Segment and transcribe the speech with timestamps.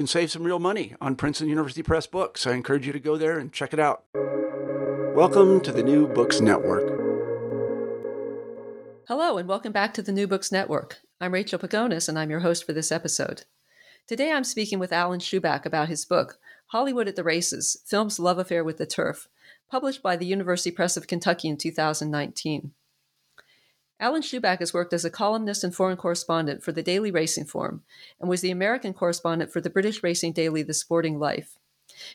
[0.00, 2.46] can save some real money on Princeton University Press books.
[2.46, 4.04] I encourage you to go there and check it out.
[5.14, 6.88] Welcome to the New Books Network.
[9.08, 11.00] Hello, and welcome back to the New Books Network.
[11.20, 13.42] I'm Rachel Pagones, and I'm your host for this episode.
[14.06, 18.38] Today I'm speaking with Alan Shuback about his book, Hollywood at the Races Film's Love
[18.38, 19.28] Affair with the Turf,
[19.70, 22.72] published by the University Press of Kentucky in 2019.
[24.00, 27.82] Alan Shuback has worked as a columnist and foreign correspondent for the Daily Racing Form
[28.18, 31.58] and was the American correspondent for the British racing daily The Sporting Life.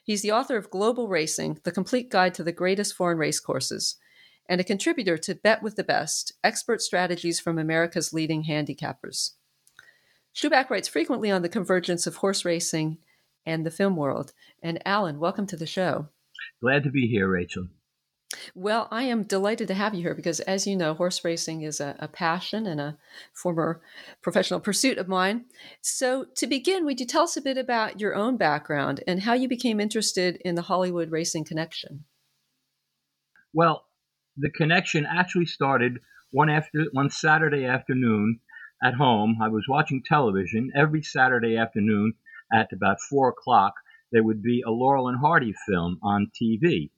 [0.03, 3.97] He's the author of Global Racing, the complete guide to the greatest foreign racecourses,
[4.49, 9.33] and a contributor to Bet with the Best Expert Strategies from America's Leading Handicappers.
[10.33, 12.97] Shuback writes frequently on the convergence of horse racing
[13.45, 14.33] and the film world.
[14.63, 16.07] And Alan, welcome to the show.
[16.61, 17.67] Glad to be here, Rachel.
[18.53, 21.79] Well, I am delighted to have you here because, as you know, horse racing is
[21.79, 22.97] a, a, passion and a
[23.33, 23.81] former
[24.21, 25.45] professional pursuit of mine.
[25.81, 29.33] So, to begin, would you tell us a bit about your own background and how
[29.33, 32.05] you became interested in the Hollywood racing connection?
[33.53, 33.85] Well,
[34.37, 35.99] the connection actually started
[36.31, 38.39] one after one Saturday afternoon
[38.83, 39.37] at home.
[39.41, 42.13] I was watching television every Saturday afternoon
[42.51, 43.75] at about four o'clock.
[44.11, 46.89] There would be a Laurel and Hardy film on TV,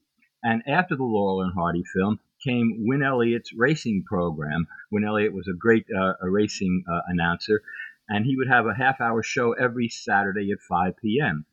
[0.48, 4.66] and after the Laurel and Hardy film came Win Elliott's racing program.
[4.90, 7.62] Win Elliott was a great uh, a racing uh, announcer,
[8.08, 11.46] and he would have a half-hour show every Saturday at 5 p.m.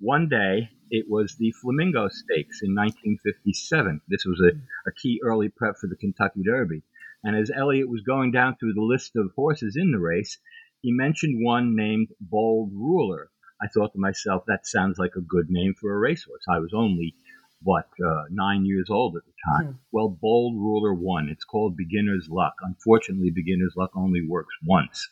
[0.00, 4.00] One day, it was the Flamingo Stakes in 1957.
[4.08, 4.56] This was a,
[4.88, 6.84] a key early prep for the Kentucky Derby.
[7.22, 10.38] And as Elliott was going down through the list of horses in the race,
[10.80, 13.28] he mentioned one named Bold Ruler.
[13.60, 16.44] I thought to myself, that sounds like a good name for a racehorse.
[16.48, 17.16] I was only,
[17.62, 19.72] what, uh, nine years old at the time.
[19.72, 19.78] Hmm.
[19.92, 21.28] Well, Bold Ruler won.
[21.28, 22.54] It's called Beginner's Luck.
[22.62, 25.08] Unfortunately, Beginner's Luck only works once.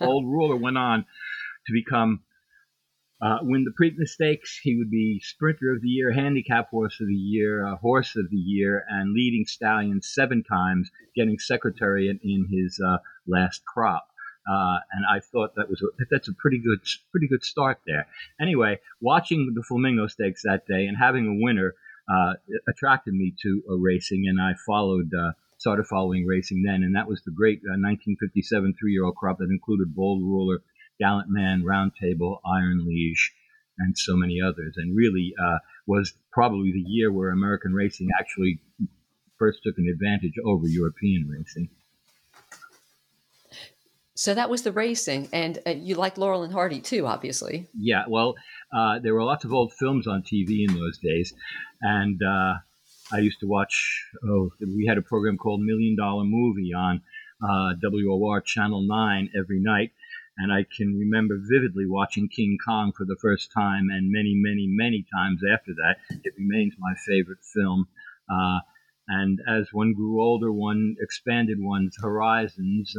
[0.00, 1.04] Bold Ruler went on
[1.66, 2.22] to become
[3.22, 7.06] uh, win the Preakness Stakes, he would be Sprinter of the Year, Handicap Horse of
[7.06, 12.48] the Year, uh, Horse of the Year, and leading stallion seven times, getting Secretariat in
[12.50, 12.98] his uh,
[13.28, 14.08] last crop.
[14.48, 16.80] Uh, and I thought that was a, that's a pretty good
[17.10, 18.06] pretty good start there.
[18.40, 21.74] Anyway, watching the Flamingo Stakes that day and having a winner
[22.12, 22.34] uh,
[22.68, 25.10] attracted me to racing, and I followed
[25.62, 30.20] started following racing then, and that was the great 1957 three-year-old crop that included Bold
[30.20, 30.58] Ruler,
[30.98, 33.32] Gallant Man, Round Table, Iron Liege,
[33.78, 34.74] and so many others.
[34.76, 38.60] And really uh, was probably the year where American racing actually
[39.38, 41.68] first took an advantage over European racing.
[44.14, 47.68] So that was the racing, and uh, you like Laurel and Hardy too, obviously.
[47.74, 48.34] Yeah, well,
[48.74, 51.32] uh, there were lots of old films on TV in those days,
[51.80, 52.54] and uh,
[53.10, 54.04] I used to watch.
[54.28, 57.00] Oh, we had a program called Million Dollar Movie on
[57.42, 59.92] uh, WOR Channel Nine every night,
[60.36, 64.66] and I can remember vividly watching King Kong for the first time, and many, many,
[64.68, 65.96] many times after that.
[66.22, 67.88] It remains my favorite film.
[68.30, 68.60] Uh,
[69.08, 72.94] and as one grew older, one expanded one's horizons.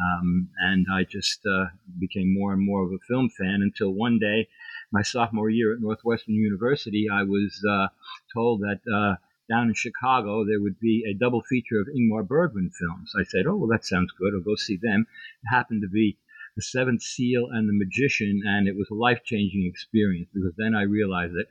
[0.00, 1.66] Um, and I just uh,
[1.98, 4.48] became more and more of a film fan until one day,
[4.92, 7.88] my sophomore year at Northwestern University, I was uh,
[8.32, 9.16] told that uh,
[9.48, 13.12] down in Chicago there would be a double feature of Ingmar Bergman films.
[13.16, 14.34] I said, "Oh, well, that sounds good.
[14.34, 15.06] I'll go see them."
[15.44, 16.18] It happened to be
[16.56, 20.74] the Seventh Seal and the Magician, and it was a life changing experience because then
[20.74, 21.48] I realized that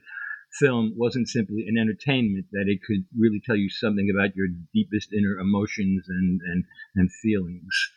[0.59, 5.13] film wasn't simply an entertainment, that it could really tell you something about your deepest
[5.13, 6.65] inner emotions and, and,
[6.95, 7.91] and feelings.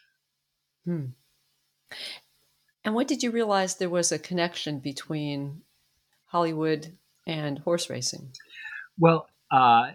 [0.87, 1.07] Hmm.
[2.85, 5.63] And when did you realize there was a connection between
[6.27, 6.97] Hollywood
[7.27, 8.31] and horse racing?
[8.97, 9.91] Well, uh,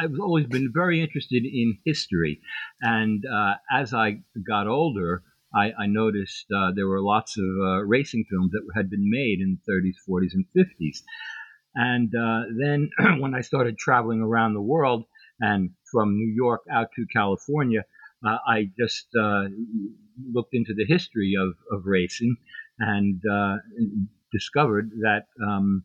[0.00, 2.40] I've always been very interested in history.
[2.80, 5.22] And uh, as I got older,
[5.54, 9.40] I, I noticed uh, there were lots of uh, racing films that had been made
[9.40, 11.02] in the 30s, 40s, and 50s.
[11.74, 12.90] And uh, then
[13.20, 15.04] when I started traveling around the world
[15.40, 17.84] and from New York out to California,
[18.26, 19.44] uh, I just uh,
[20.32, 22.36] looked into the history of, of racing
[22.78, 23.56] and uh,
[24.32, 25.84] discovered that um,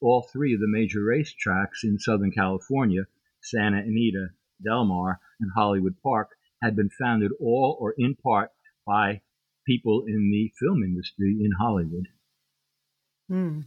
[0.00, 3.02] all three of the major racetracks in Southern California,
[3.42, 4.28] Santa Anita,
[4.62, 6.30] Del Mar, and Hollywood Park,
[6.62, 8.50] had been founded all or in part
[8.86, 9.20] by
[9.66, 12.06] people in the film industry in Hollywood.
[13.28, 13.60] Hmm.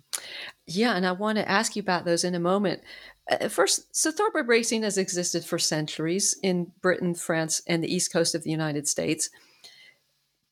[0.68, 2.82] Yeah, and I want to ask you about those in a moment.
[3.30, 8.14] Uh, first, so thoroughbred racing has existed for centuries in Britain, France, and the east
[8.14, 9.30] coast of the United States.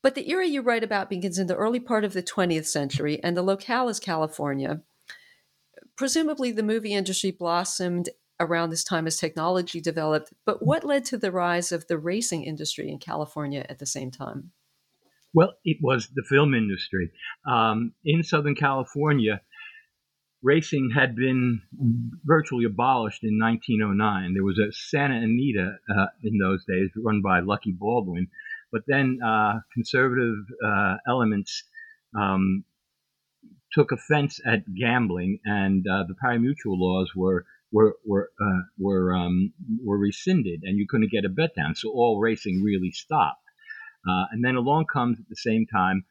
[0.06, 3.20] But the era you write about begins in the early part of the 20th century,
[3.24, 4.82] and the locale is California.
[5.96, 8.10] Presumably, the movie industry blossomed
[8.40, 10.32] around this time as technology developed.
[10.46, 14.12] But what led to the rise of the racing industry in California at the same
[14.12, 14.52] time?
[15.34, 17.10] Well, it was the film industry.
[17.50, 19.42] Um, in Southern California,
[20.44, 21.64] racing had been
[22.24, 24.36] virtually abolished in 1909.
[24.36, 28.28] There was a Santa Anita uh, in those days run by Lucky Baldwin,
[28.76, 31.64] but then uh, conservative uh, elements
[32.14, 32.66] um,
[33.72, 39.54] took offense at gambling, and uh, the pari-mutuel laws were were were uh, were um,
[39.82, 41.74] were rescinded, and you couldn't get a bet down.
[41.76, 43.40] So all racing really stopped.
[44.06, 46.04] Uh, and then along comes at the same time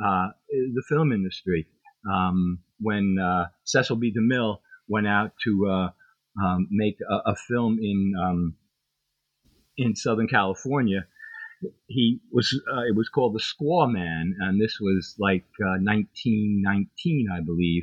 [0.00, 1.66] uh, the film industry.
[2.08, 3.16] Um, when
[3.64, 4.12] Cecil B.
[4.16, 5.90] DeMille went out to
[6.40, 8.56] um, make a, a, film in um,
[9.76, 11.06] in Southern California,
[11.86, 17.34] he was uh, it was called The Squaw Man, and this was like 1919, uh,
[17.34, 17.82] I believe.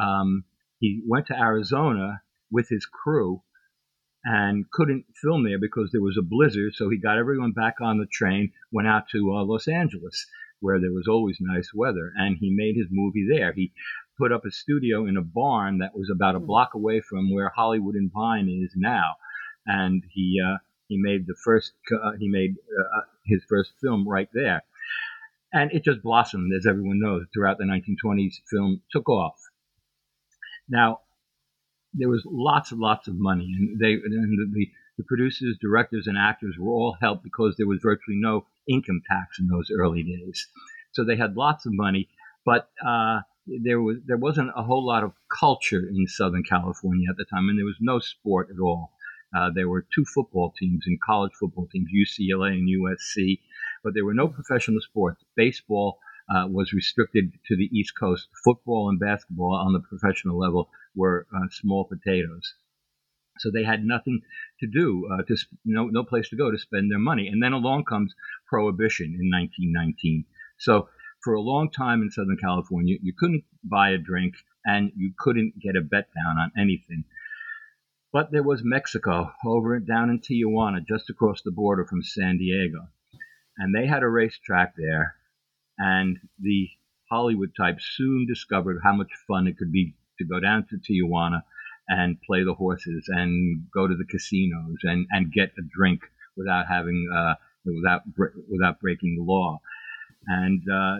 [0.00, 0.44] Um,
[0.80, 3.42] he went to Arizona with his crew
[4.24, 6.74] and couldn't film there because there was a blizzard.
[6.74, 10.26] So he got everyone back on the train, went out to uh, Los Angeles,
[10.60, 13.52] where there was always nice weather, and he made his movie there.
[13.52, 13.72] He
[14.18, 16.46] put up a studio in a barn that was about a hmm.
[16.46, 19.16] block away from where Hollywood and Vine is now,
[19.66, 24.28] and he uh, he made the first uh, he made uh, his first film right
[24.32, 24.62] there,
[25.52, 28.34] and it just blossomed, as everyone knows, throughout the 1920s.
[28.50, 29.36] Film took off.
[30.68, 31.00] Now,
[31.92, 34.66] there was lots and lots of money, and they and the,
[34.98, 39.38] the producers, directors, and actors were all helped because there was virtually no income tax
[39.38, 40.48] in those early days.
[40.92, 42.08] So they had lots of money,
[42.44, 47.16] but uh, there was there wasn't a whole lot of culture in Southern California at
[47.16, 48.90] the time, and there was no sport at all.
[49.36, 53.40] Uh, there were two football teams and college football teams, UCLA and USC,
[53.82, 55.24] but there were no professional sports.
[55.36, 55.98] Baseball
[56.28, 58.28] uh, was restricted to the East Coast.
[58.44, 62.54] Football and basketball on the professional level were uh, small potatoes.
[63.40, 64.22] So they had nothing
[64.60, 67.26] to do, uh, to no no place to go to spend their money.
[67.26, 68.14] And then along comes
[68.46, 70.24] prohibition in 1919.
[70.58, 70.88] So
[71.22, 74.34] for a long time in Southern California, you couldn't buy a drink
[74.64, 77.04] and you couldn't get a bet down on anything.
[78.14, 82.86] But there was Mexico over down in Tijuana, just across the border from San Diego,
[83.58, 85.16] and they had a racetrack there
[85.78, 86.68] and the
[87.10, 91.42] Hollywood types soon discovered how much fun it could be to go down to Tijuana
[91.88, 96.02] and play the horses and go to the casinos and, and get a drink
[96.36, 97.34] without having uh,
[97.64, 98.02] without
[98.48, 99.60] without breaking the law.
[100.28, 100.98] And uh,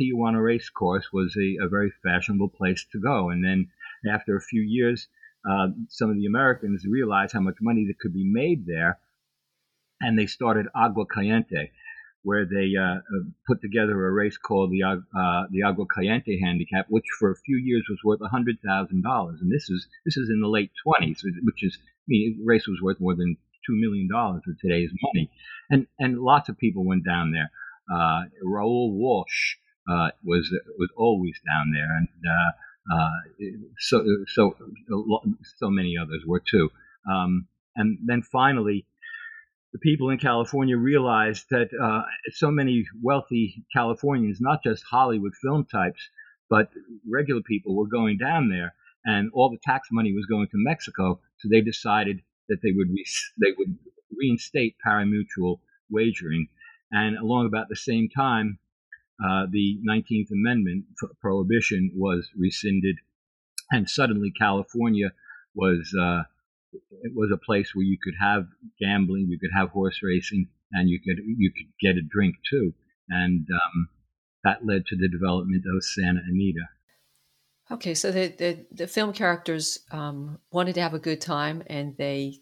[0.00, 3.28] Tijuana Race Course was a, a, very fashionable place to go.
[3.28, 3.68] And then
[4.10, 5.06] after a few years,
[5.48, 8.98] uh, some of the Americans realized how much money that could be made there,
[10.00, 11.70] and they started Agua Caliente,
[12.22, 13.00] where they uh, uh,
[13.46, 17.56] put together a race called the uh, the Agua Caliente Handicap, which for a few
[17.56, 21.24] years was worth hundred thousand dollars, and this is this is in the late twenties,
[21.42, 24.90] which is I mean, the race was worth more than two million dollars with today's
[25.02, 25.30] money,
[25.70, 27.50] and and lots of people went down there.
[27.92, 29.56] Uh, Raoul Walsh
[29.90, 32.08] uh, was was always down there, and
[33.78, 34.56] so so
[35.58, 36.70] so many others were too.
[37.10, 38.86] Um, and then finally,
[39.72, 45.64] the people in California realized that uh, so many wealthy Californians, not just Hollywood film
[45.64, 46.08] types,
[46.48, 46.68] but
[47.08, 51.20] regular people were going down there, and all the tax money was going to Mexico.
[51.38, 53.06] So they decided that they would re-
[53.40, 53.78] they would
[54.16, 56.48] reinstate pari-mutuel wagering,
[56.90, 58.58] and along about the same time,
[59.22, 60.84] uh, the 19th Amendment
[61.20, 62.96] prohibition was rescinded,
[63.70, 65.12] and suddenly California
[65.54, 66.22] was uh,
[66.72, 68.46] it was a place where you could have
[68.80, 72.72] gambling, you could have horse racing, and you could you could get a drink too,
[73.08, 73.88] and um,
[74.44, 76.68] that led to the development of Santa Anita.
[77.70, 81.96] Okay, so the the, the film characters um, wanted to have a good time, and
[81.96, 82.38] they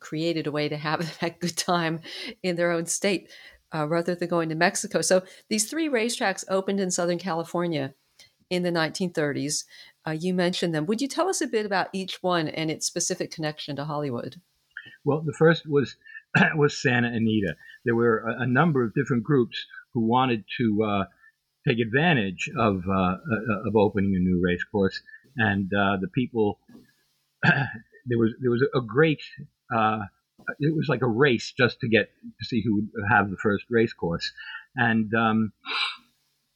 [0.00, 2.00] created a way to have that good time
[2.42, 3.30] in their own state
[3.74, 5.00] uh, rather than going to Mexico.
[5.00, 7.94] So these three racetracks opened in Southern California
[8.48, 9.64] in the 1930s.
[10.06, 10.86] Uh, you mentioned them.
[10.86, 14.40] Would you tell us a bit about each one and its specific connection to Hollywood?
[15.04, 15.96] Well, the first was
[16.56, 17.54] was Santa Anita.
[17.84, 21.04] There were a, a number of different groups who wanted to uh,
[21.66, 25.00] take advantage of uh, uh of opening a new race course,
[25.36, 26.58] and uh, the people
[27.42, 29.20] there was there was a great
[29.74, 30.00] uh,
[30.58, 33.64] it was like a race just to get to see who would have the first
[33.70, 34.32] race course,
[34.76, 35.52] and um,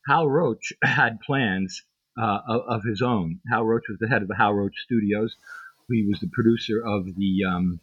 [0.07, 1.83] Hal Roach had plans
[2.21, 3.41] uh, of, of, his own.
[3.51, 5.35] Hal Roach was the head of the Hal Roach Studios.
[5.91, 7.81] He was the producer of the um,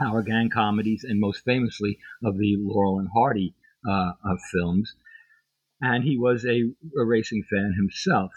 [0.00, 3.54] Our Gang comedies and most famously of the Laurel and Hardy
[3.88, 4.94] uh, of films.
[5.80, 8.32] And he was a, a racing fan himself.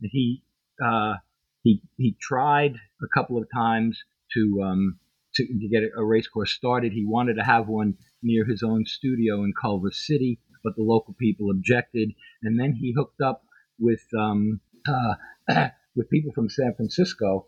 [0.00, 0.42] And he
[0.82, 1.14] uh,
[1.62, 4.02] he he tried a couple of times
[4.34, 4.98] to um,
[5.38, 6.92] to, to, get a race course started.
[6.92, 11.14] He wanted to have one near his own studio in Culver City, but the local
[11.14, 12.10] people objected.
[12.42, 13.42] And then he hooked up
[13.78, 17.46] with um, uh, with people from San Francisco.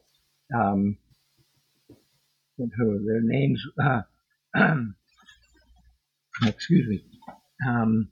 [0.55, 0.99] Um,
[2.57, 3.63] who their names?
[3.83, 4.03] Uh,
[6.47, 7.05] excuse me.
[7.67, 8.09] Um,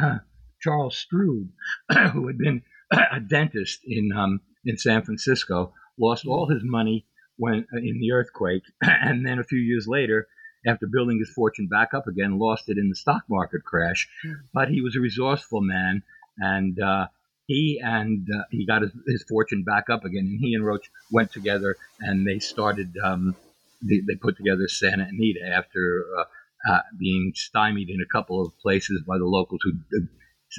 [0.00, 0.18] uh,
[0.60, 1.48] Charles Strub,
[2.12, 7.06] who had been a dentist in um, in San Francisco, lost all his money
[7.36, 10.26] when uh, in the earthquake, and then a few years later
[10.66, 14.08] after building his fortune back up again, lost it in the stock market crash.
[14.24, 14.34] Mm.
[14.52, 16.02] But he was a resourceful man,
[16.38, 17.06] and uh,
[17.46, 20.26] he and uh, he got his, his, fortune back up again.
[20.26, 22.96] And he and Roach went together, and they started.
[23.02, 23.36] Um,
[23.82, 28.58] they, they, put together Santa Anita after uh, uh being stymied in a couple of
[28.58, 29.72] places by the locals who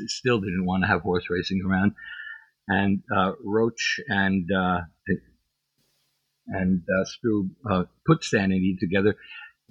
[0.08, 1.94] still didn't want to have horse racing around.
[2.68, 4.50] And uh, Roach and
[6.54, 6.82] uh, and
[7.70, 9.16] uh, put Santa Anita together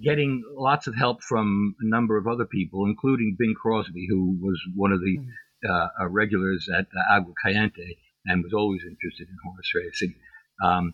[0.01, 4.61] getting lots of help from a number of other people, including Bing Crosby, who was
[4.75, 5.69] one of the hmm.
[5.69, 10.15] uh, uh, regulars at uh, Agua Caliente and was always interested in horse racing.
[10.63, 10.93] Um,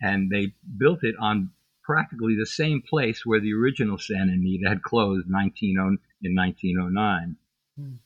[0.00, 1.50] and they built it on
[1.84, 5.76] practically the same place where the original Santa Anita had closed 19,
[6.22, 7.36] in 1909
[7.78, 7.98] mm.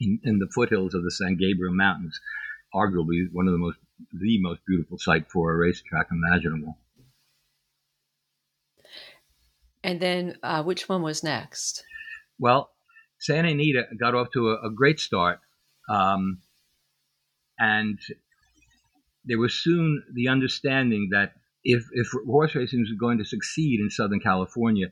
[0.00, 2.18] in, in the foothills of the San Gabriel Mountains,
[2.74, 3.78] arguably one of the most
[4.12, 6.78] the most beautiful site for a racetrack imaginable.
[9.82, 11.84] And then uh, which one was next?
[12.38, 12.70] Well,
[13.20, 15.40] Santa Anita got off to a, a great start.
[15.88, 16.38] Um,
[17.58, 17.98] and
[19.24, 21.32] there was soon the understanding that
[21.64, 24.86] if, if horse racing was going to succeed in Southern California,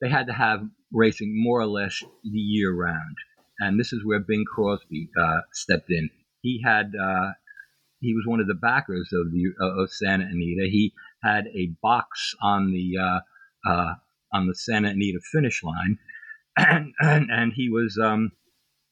[0.00, 3.16] they had to have racing more or less the year round.
[3.60, 6.10] And this is where Bing Crosby uh, stepped in.
[6.42, 7.32] He had uh,
[8.04, 10.68] he was one of the backers of the of Santa Anita.
[10.70, 10.92] He
[11.22, 13.20] had a box on the uh,
[13.68, 13.94] uh
[14.32, 15.98] on the Santa Anita finish line,
[16.56, 18.32] and and, and he was um,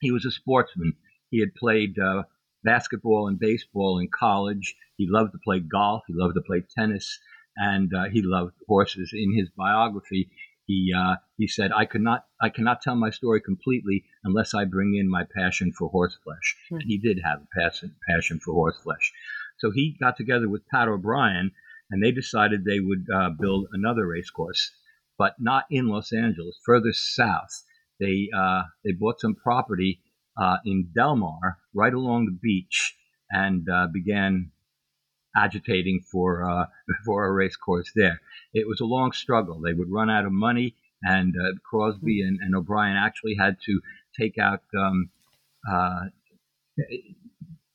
[0.00, 0.94] he was a sportsman.
[1.30, 2.22] He had played uh,
[2.64, 4.74] basketball and baseball in college.
[4.96, 6.02] He loved to play golf.
[6.06, 7.18] He loved to play tennis,
[7.56, 9.12] and uh, he loved horses.
[9.12, 10.30] In his biography,
[10.66, 14.64] he uh, he said, "I could not I cannot tell my story completely unless I
[14.64, 16.74] bring in my passion for horseflesh." Mm-hmm.
[16.76, 19.10] And he did have a passion passion for horseflesh.
[19.58, 21.52] So he got together with Pat O'Brien,
[21.90, 24.70] and they decided they would uh, build another race course
[25.22, 27.62] but not in Los Angeles, further south.
[28.00, 30.00] They uh, they bought some property
[30.36, 32.96] uh, in Del Mar, right along the beach,
[33.30, 34.50] and uh, began
[35.36, 36.66] agitating for uh,
[37.04, 38.20] for a race course there.
[38.52, 39.60] It was a long struggle.
[39.60, 43.80] They would run out of money, and uh, Crosby and, and, O'Brien actually had to
[44.18, 45.10] take out um,
[45.70, 46.06] uh,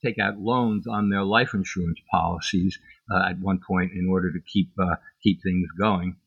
[0.04, 2.78] take out loans on their life insurance policies
[3.26, 4.72] at one point in order to keep
[5.24, 6.18] keep things going.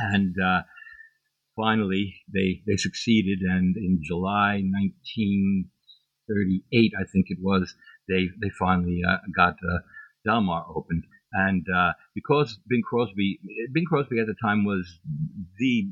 [0.00, 0.62] And uh,
[1.56, 3.40] finally, they, they succeeded.
[3.40, 7.74] And in July 1938, I think it was,
[8.08, 9.56] they, they finally uh, got
[10.26, 11.04] uh, Del Mar opened.
[11.32, 13.38] And uh, because Bing Crosby,
[13.72, 14.98] Bing Crosby at the time was
[15.58, 15.90] the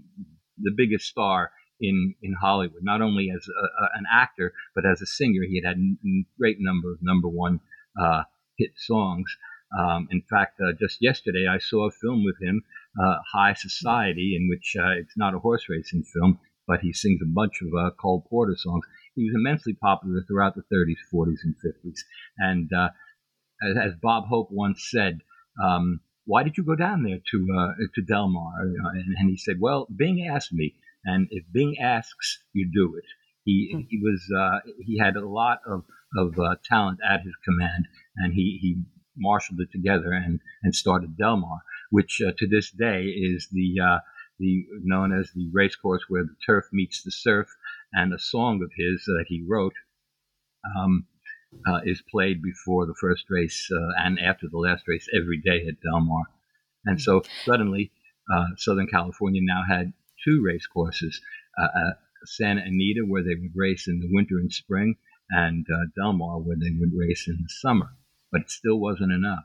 [0.60, 5.00] the biggest star in in Hollywood, not only as a, a, an actor but as
[5.00, 5.42] a singer.
[5.48, 7.60] He had had a great number of number one
[8.00, 8.24] uh,
[8.56, 9.36] hit songs.
[9.78, 12.62] Um, in fact, uh, just yesterday I saw a film with him
[13.00, 17.20] uh, High Society, in which uh, it's not a horse racing film, but he sings
[17.22, 18.86] a bunch of uh, Cole Porter songs.
[19.14, 21.98] he was immensely popular throughout the 30s, 40s, and 50s.
[22.38, 22.88] And uh,
[23.62, 25.20] as, as, Bob Hope once said,
[25.62, 28.60] um, why did you go down there to uh, to Del Mar?
[28.60, 30.74] And, and, he said, well, Bing asked me,
[31.04, 33.04] and if Bing asks, you do it.
[33.44, 33.80] He hmm.
[33.88, 35.84] he was uh, he had a lot of
[36.16, 37.86] of uh, talent at his command,
[38.16, 38.82] and he he
[39.16, 41.60] marshaled it together and and started Del Mar,
[41.90, 43.98] which uh, to this day is the uh,
[44.38, 47.48] the known as the racecourse where the turf meets the surf,
[47.92, 49.74] and a song of his that he wrote.
[50.76, 51.06] Um,
[51.66, 55.66] uh, is played before the first race uh, and after the last race every day
[55.68, 56.24] at Del Mar.
[56.84, 57.92] And so suddenly,
[58.32, 59.92] uh, Southern California now had
[60.24, 61.20] two race courses
[61.60, 61.92] uh,
[62.24, 64.96] Santa Anita, where they would race in the winter and spring,
[65.30, 67.90] and uh, Del Mar, where they would race in the summer.
[68.30, 69.44] But it still wasn't enough.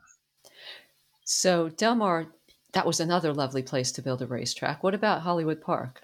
[1.24, 2.28] So, Del Mar,
[2.74, 4.84] that was another lovely place to build a racetrack.
[4.84, 6.04] What about Hollywood Park?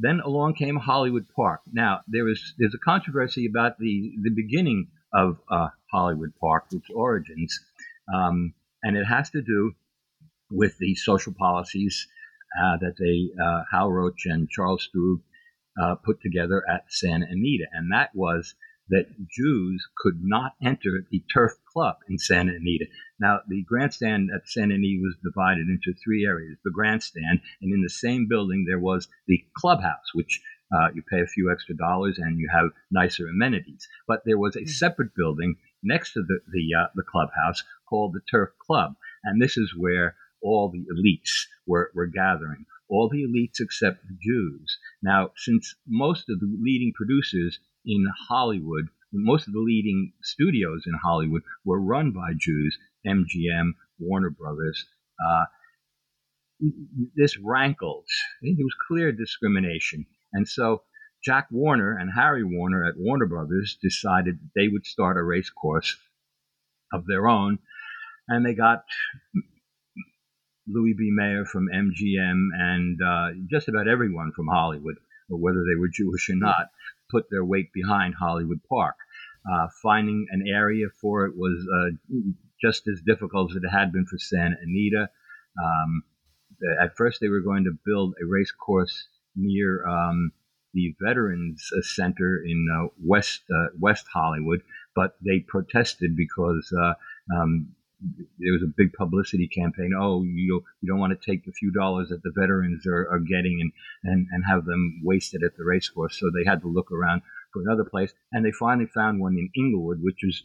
[0.00, 1.60] Then along came Hollywood Park.
[1.72, 6.88] Now there is there's a controversy about the the beginning of uh, Hollywood Park, its
[6.94, 7.60] origins,
[8.12, 9.72] um, and it has to do
[10.50, 12.06] with the social policies
[12.60, 15.20] uh, that they uh, Hal Roach and Charles Strub
[15.80, 18.54] uh, put together at Santa Anita, and that was
[18.90, 22.86] that Jews could not enter the turf club in Santa Anita.
[23.18, 27.82] Now, the grandstand at Santa Anita was divided into three areas the grandstand, and in
[27.82, 30.40] the same building there was the clubhouse, which
[30.72, 33.88] uh, you pay a few extra dollars and you have nicer amenities.
[34.06, 34.66] But there was a hmm.
[34.66, 38.94] separate building next to the, the, uh, the clubhouse called the Turf Club,
[39.24, 44.18] and this is where all the elites were, were gathering all the elites except the
[44.20, 44.78] Jews.
[45.00, 50.94] Now, since most of the leading producers in Hollywood, most of the leading studios in
[51.02, 54.86] Hollywood were run by Jews, MGM, Warner Brothers.
[55.24, 55.44] Uh,
[57.16, 58.04] this rankled.
[58.42, 60.06] It was clear discrimination.
[60.32, 60.82] And so
[61.24, 65.96] Jack Warner and Harry Warner at Warner Brothers decided they would start a race course
[66.92, 67.58] of their own.
[68.28, 68.84] And they got
[70.66, 71.10] Louis B.
[71.12, 74.96] Mayer from MGM and uh, just about everyone from Hollywood,
[75.28, 76.68] whether they were Jewish or not,
[77.10, 78.96] put their weight behind Hollywood Park.
[79.50, 82.20] Uh, finding an area for it was uh,
[82.60, 85.08] just as difficult as it had been for Santa Anita.
[85.62, 86.02] Um,
[86.82, 90.32] at first, they were going to build a race course near um,
[90.74, 94.62] the Veterans Center in uh, West uh, West Hollywood,
[94.94, 96.94] but they protested because uh,
[97.34, 99.92] um, there was a big publicity campaign.
[99.98, 103.20] Oh, you you don't want to take the few dollars that the veterans are, are
[103.20, 103.72] getting and,
[104.04, 106.18] and, and have them wasted at the racecourse.
[106.18, 109.50] So they had to look around for another place, and they finally found one in
[109.56, 110.42] Inglewood, which is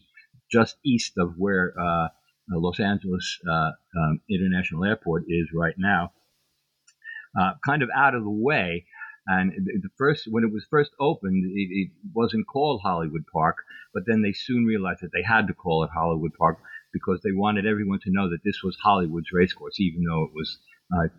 [0.52, 2.08] just east of where uh,
[2.50, 6.12] Los Angeles uh, um, International Airport is right now.
[7.40, 8.86] Uh, kind of out of the way.
[9.28, 13.58] And the first, when it was first opened, it, it wasn't called Hollywood Park,
[13.92, 16.60] but then they soon realized that they had to call it Hollywood Park
[16.96, 20.58] because they wanted everyone to know that this was Hollywood's racecourse, even though it was
[20.96, 21.12] uh,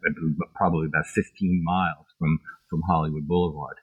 [0.54, 3.76] probably about 15 miles from, from Hollywood Boulevard.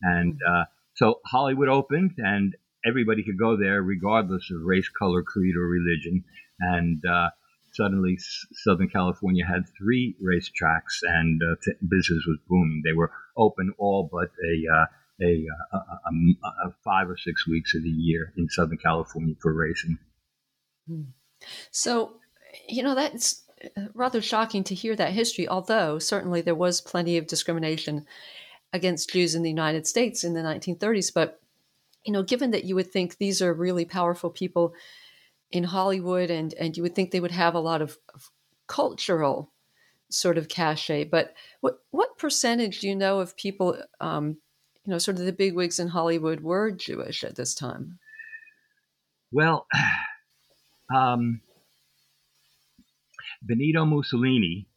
[0.00, 2.54] And uh, so Hollywood opened, and
[2.86, 6.22] everybody could go there regardless of race, color, creed, or religion.
[6.60, 7.30] And uh,
[7.72, 8.18] suddenly,
[8.52, 11.56] Southern California had three racetracks, and uh,
[11.90, 12.82] business was booming.
[12.84, 14.86] They were open all but a uh,
[15.20, 19.52] a, a, a, a, five or six weeks of the year in Southern California for
[19.52, 19.98] racing.
[20.88, 21.02] Hmm.
[21.70, 22.14] So,
[22.68, 23.42] you know, that's
[23.94, 28.06] rather shocking to hear that history, although certainly there was plenty of discrimination
[28.72, 31.12] against Jews in the United States in the 1930s.
[31.12, 31.40] But,
[32.04, 34.74] you know, given that you would think these are really powerful people
[35.50, 38.30] in Hollywood and, and you would think they would have a lot of, of
[38.66, 39.52] cultural
[40.10, 41.04] sort of cachet.
[41.04, 44.38] But what, what percentage do you know of people, um,
[44.84, 47.98] you know, sort of the bigwigs in Hollywood were Jewish at this time?
[49.30, 49.66] Well,
[50.94, 51.40] um,
[53.42, 54.68] Benito Mussolini,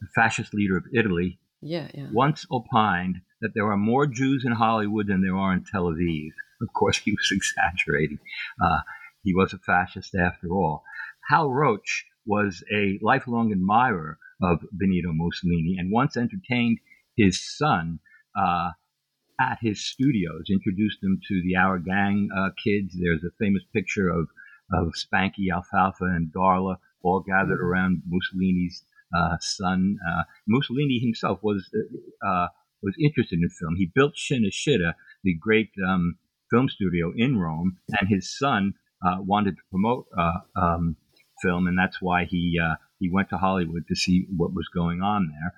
[0.00, 2.08] the fascist leader of Italy, yeah, yeah.
[2.12, 6.30] once opined that there are more Jews in Hollywood than there are in Tel Aviv.
[6.60, 8.18] Of course, he was exaggerating.
[8.62, 8.80] Uh,
[9.22, 10.82] he was a fascist after all.
[11.28, 16.78] Hal Roach was a lifelong admirer of Benito Mussolini and once entertained
[17.16, 17.98] his son
[18.36, 18.70] uh,
[19.40, 22.94] at his studios, introduced him to the Our Gang uh, kids.
[22.98, 24.28] There's a famous picture of
[24.72, 27.66] of Spanky, Alfalfa, and Darla all gathered mm-hmm.
[27.66, 28.84] around Mussolini's
[29.16, 29.96] uh, son.
[30.06, 31.68] Uh, Mussolini himself was
[32.26, 32.46] uh,
[32.82, 33.76] was interested in film.
[33.76, 36.16] He built Cinecittà, the great um,
[36.50, 40.96] film studio in Rome, and his son uh, wanted to promote uh, um,
[41.42, 45.00] film, and that's why he uh, he went to Hollywood to see what was going
[45.02, 45.54] on there.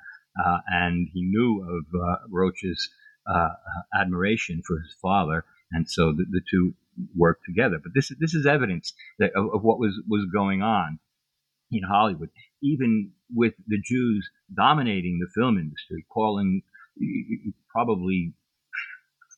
[0.69, 1.85] and he knew of
[2.31, 2.91] Roach's
[3.27, 3.51] uh,
[3.99, 6.75] admiration for his father, and so the, the two
[7.17, 7.79] worked together.
[7.83, 10.99] But this is this is evidence that, of, of what was was going on
[11.71, 12.31] in Hollywood,
[12.63, 16.63] even with the Jews dominating the film industry, calling
[17.71, 18.35] probably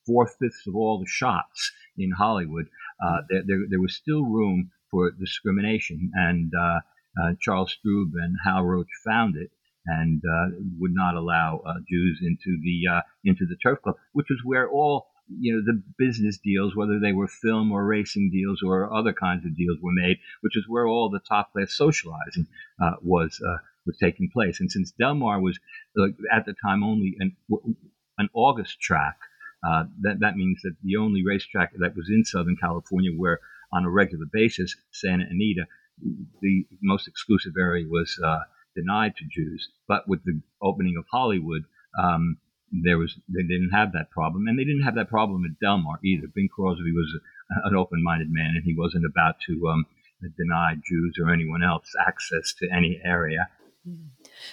[0.07, 2.67] four fifths of all the shots in Hollywood.
[3.05, 6.81] Uh, there, there, there, was still room for discrimination, and uh,
[7.21, 9.51] uh, Charles Strub and Hal Roach found it
[9.87, 14.29] and uh, would not allow uh, Jews into the uh, into the turf club, which
[14.31, 15.07] was where all
[15.41, 19.45] you know the business deals, whether they were film or racing deals or other kinds
[19.45, 22.47] of deals, were made, which is where all the top class socializing
[22.83, 24.61] uh, was uh, was taking place.
[24.61, 25.59] And since Del Mar was
[25.99, 27.37] uh, at the time only an
[28.19, 29.17] an August track,
[29.67, 33.41] uh, that that means that the only racetrack that was in Southern California where
[33.73, 35.67] on a regular basis Santa Anita,
[36.41, 38.41] the most exclusive area was uh,
[38.77, 39.69] denied to Jews.
[39.89, 41.65] But with the opening of Hollywood.
[41.99, 42.39] Um,
[42.73, 45.79] there was they didn't have that problem, and they didn't have that problem at Del
[45.79, 46.27] Mar either.
[46.35, 49.87] Bing Crosby was a, an open-minded man, and he wasn't about to um,
[50.39, 53.49] deny Jews or anyone else access to any area.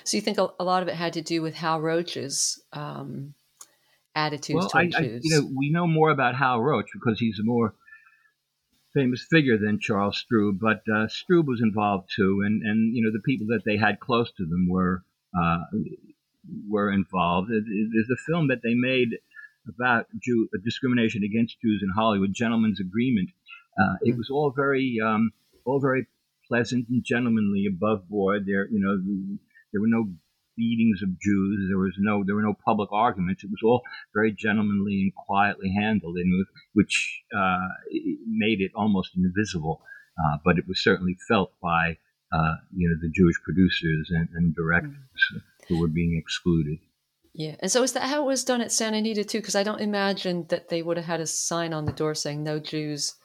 [0.04, 3.36] So you think a lot of it had to do with Hal Roach's um,
[4.16, 5.22] attitudes well, toward I, Jews?
[5.24, 7.76] I, you know, we know more about Hal Roach because he's a more
[8.94, 13.12] famous figure than Charles Strub, but uh, Strub was involved too, and and you know
[13.12, 15.04] the people that they had close to them were
[15.40, 15.60] uh,
[16.70, 17.50] were involved.
[17.50, 19.10] There's a film that they made
[19.68, 23.30] about Jew discrimination against Jews in Hollywood, Gentleman's Agreement.
[23.80, 25.32] Uh, it was all very, um,
[25.66, 26.08] all very
[26.48, 28.46] pleasant and gentlemanly, above board.
[28.46, 28.98] There, you know,
[29.72, 30.10] there were no
[30.58, 31.68] beatings of Jews.
[31.70, 33.44] There was no, there were no public arguments.
[33.44, 33.82] It was all
[34.14, 37.68] very gentlemanly and quietly handled, and which uh,
[38.28, 39.82] made it almost invisible.
[40.18, 41.98] Uh, but it was certainly felt by,
[42.34, 44.98] uh, you know, the Jewish producers and, and directors.
[45.34, 46.80] Mm who were being excluded.
[47.34, 49.40] Yeah, and so is that how it was done at Santa Anita too?
[49.40, 52.44] Because I don't imagine that they would have had a sign on the door saying
[52.44, 53.16] "No Jews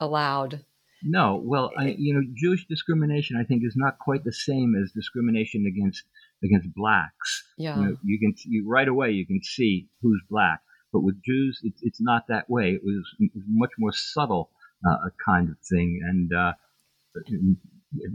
[0.00, 0.64] allowed."
[1.02, 4.90] No, well, I, you know, Jewish discrimination I think is not quite the same as
[4.92, 6.02] discrimination against
[6.42, 7.44] against blacks.
[7.58, 10.60] Yeah, you, know, you can you, right away you can see who's black,
[10.92, 12.70] but with Jews it's it's not that way.
[12.70, 14.50] It was, it was much more subtle
[14.88, 16.52] uh, kind of thing, and uh,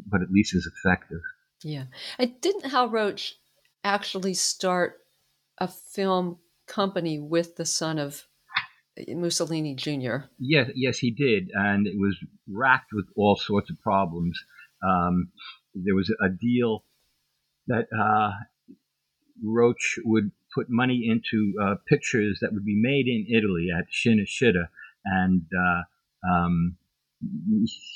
[0.10, 1.21] but at least as effective.
[1.63, 1.86] Yeah,
[2.17, 3.36] and didn't Hal Roach
[3.83, 4.99] actually start
[5.57, 8.23] a film company with the son of
[9.07, 10.17] Mussolini Jr.
[10.39, 12.17] Yes, yes, he did, and it was
[12.49, 14.39] racked with all sorts of problems.
[14.83, 15.31] Um,
[15.73, 16.83] there was a deal
[17.67, 18.31] that uh,
[19.43, 24.67] Roach would put money into uh, pictures that would be made in Italy at Cinecittà,
[25.05, 26.77] and uh, um,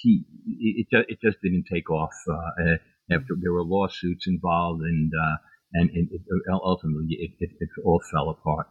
[0.01, 2.13] he, it, it, just didn't take off.
[2.29, 2.77] Uh,
[3.11, 5.35] after there were lawsuits involved, and uh,
[5.73, 6.21] and it, it,
[6.63, 8.67] ultimately it, it, it all fell apart.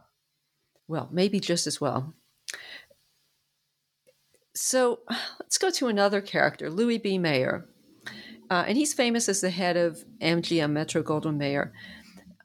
[0.87, 2.13] Well, maybe just as well.
[4.55, 4.99] So
[5.39, 7.17] let's go to another character, Louis B.
[7.17, 7.67] Mayer.
[8.49, 11.73] Uh, and he's famous as the head of MGM Metro Goldwyn Mayer.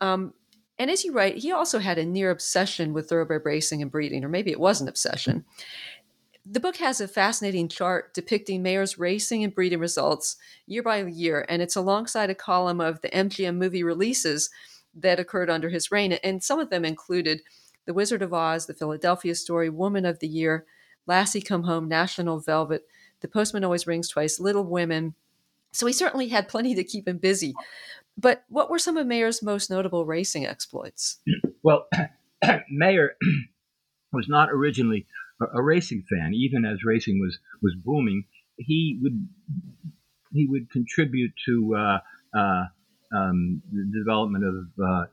[0.00, 0.32] Um,
[0.78, 4.24] and as you write, he also had a near obsession with thoroughbred racing and breeding,
[4.24, 5.44] or maybe it was an obsession.
[6.46, 11.44] The book has a fascinating chart depicting Mayer's racing and breeding results year by year,
[11.48, 14.50] and it's alongside a column of the MGM movie releases
[14.94, 16.12] that occurred under his reign.
[16.24, 17.42] And some of them included
[17.84, 20.64] The Wizard of Oz, The Philadelphia Story, Woman of the Year,
[21.06, 22.86] Lassie Come Home, National Velvet,
[23.20, 25.14] The Postman Always Rings Twice, Little Women.
[25.72, 27.54] So he certainly had plenty to keep him busy.
[28.16, 31.18] But what were some of Mayer's most notable racing exploits?
[31.62, 31.86] Well,
[32.70, 33.16] Mayer
[34.12, 35.06] was not originally
[35.40, 38.24] a, racing fan, even as racing was was booming,
[38.56, 39.28] he would
[40.32, 41.98] he would contribute to uh,
[42.38, 42.64] uh,
[43.14, 45.04] um, the development of uh,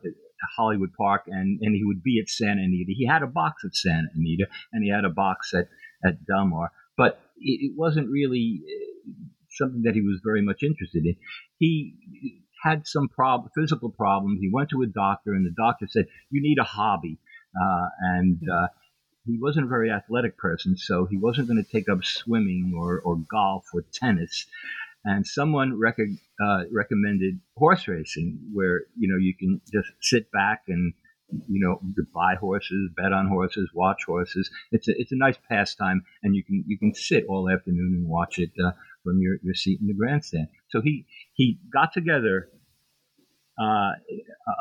[0.55, 2.93] Hollywood Park, and, and he would be at Santa Anita.
[2.95, 5.67] He had a box at Santa Anita, and he had a box at
[6.05, 9.11] at Del Mar, but it, it wasn't really uh,
[9.57, 11.15] something that he was very much interested in.
[11.57, 11.95] He
[12.63, 14.39] had some prob- physical problems.
[14.41, 17.19] He went to a doctor, and the doctor said, "You need a hobby."
[17.59, 18.67] Uh, and uh,
[19.27, 23.01] he wasn't a very athletic person, so he wasn't going to take up swimming or,
[23.01, 24.45] or golf or tennis.
[25.05, 25.99] And someone rec-
[26.41, 30.93] uh, recommended horse racing, where you know you can just sit back and
[31.47, 31.79] you know
[32.13, 34.49] buy horses, bet on horses, watch horses.
[34.71, 38.07] It's a it's a nice pastime, and you can you can sit all afternoon and
[38.07, 38.71] watch it uh,
[39.03, 40.47] from your, your seat in the grandstand.
[40.69, 42.49] So he he got together
[43.59, 43.93] uh,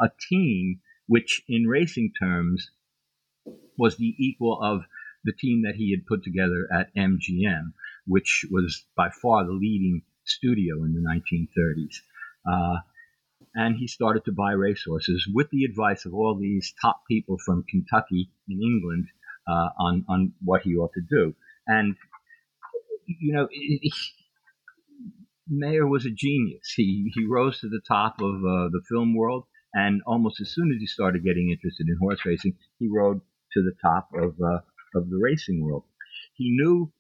[0.01, 2.71] a team which, in racing terms,
[3.79, 4.83] was the equal of
[5.25, 7.73] the team that he had put together at MGM,
[8.07, 11.97] which was by far the leading studio in the 1930s.
[12.49, 12.81] Uh,
[13.55, 17.65] and he started to buy racehorses with the advice of all these top people from
[17.69, 19.09] Kentucky and England
[19.49, 21.35] uh, on on what he ought to do.
[21.67, 21.97] And
[23.07, 23.49] you know,
[25.49, 26.73] Mayer was a genius.
[26.75, 30.73] He he rose to the top of uh, the film world, and almost as soon
[30.75, 33.21] as he started getting interested in horse racing, he rode
[33.57, 34.61] to the top of uh,
[34.95, 35.85] of the racing world.
[36.35, 36.93] He knew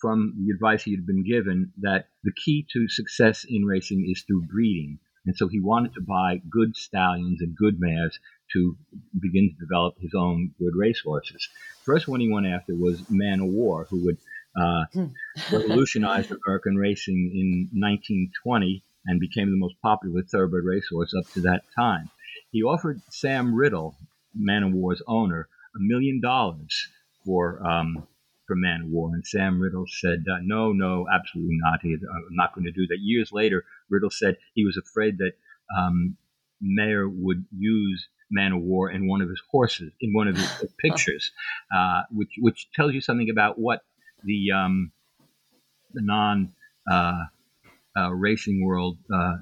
[0.00, 4.22] from the advice he had been given that the key to success in racing is
[4.22, 4.98] through breeding.
[5.24, 8.18] And so he wanted to buy good stallions and good mares
[8.52, 8.76] to
[9.20, 11.48] begin to develop his own good racehorses.
[11.84, 14.18] First one he went after was Man o' War, who would
[14.60, 15.06] uh, hmm.
[15.52, 21.62] revolutionized American racing in 1920 and became the most popular thoroughbred racehorse up to that
[21.76, 22.10] time.
[22.50, 23.96] He offered Sam Riddle,
[24.34, 26.88] Man o' War's owner, a million dollars
[27.24, 28.06] for um,
[28.46, 31.80] for Man o' War, and Sam Riddle said, uh, "No, no, absolutely not.
[31.82, 35.18] He, uh, I'm not going to do that." Years later, Riddle said he was afraid
[35.18, 35.32] that
[35.76, 36.16] um,
[36.60, 40.66] Mayer would use Man o' War in one of his horses, in one of his
[40.78, 41.30] pictures,
[41.74, 43.80] uh, which which tells you something about what
[44.24, 44.92] the um,
[45.94, 46.52] the non
[46.90, 47.24] uh,
[47.96, 49.36] uh, racing world uh,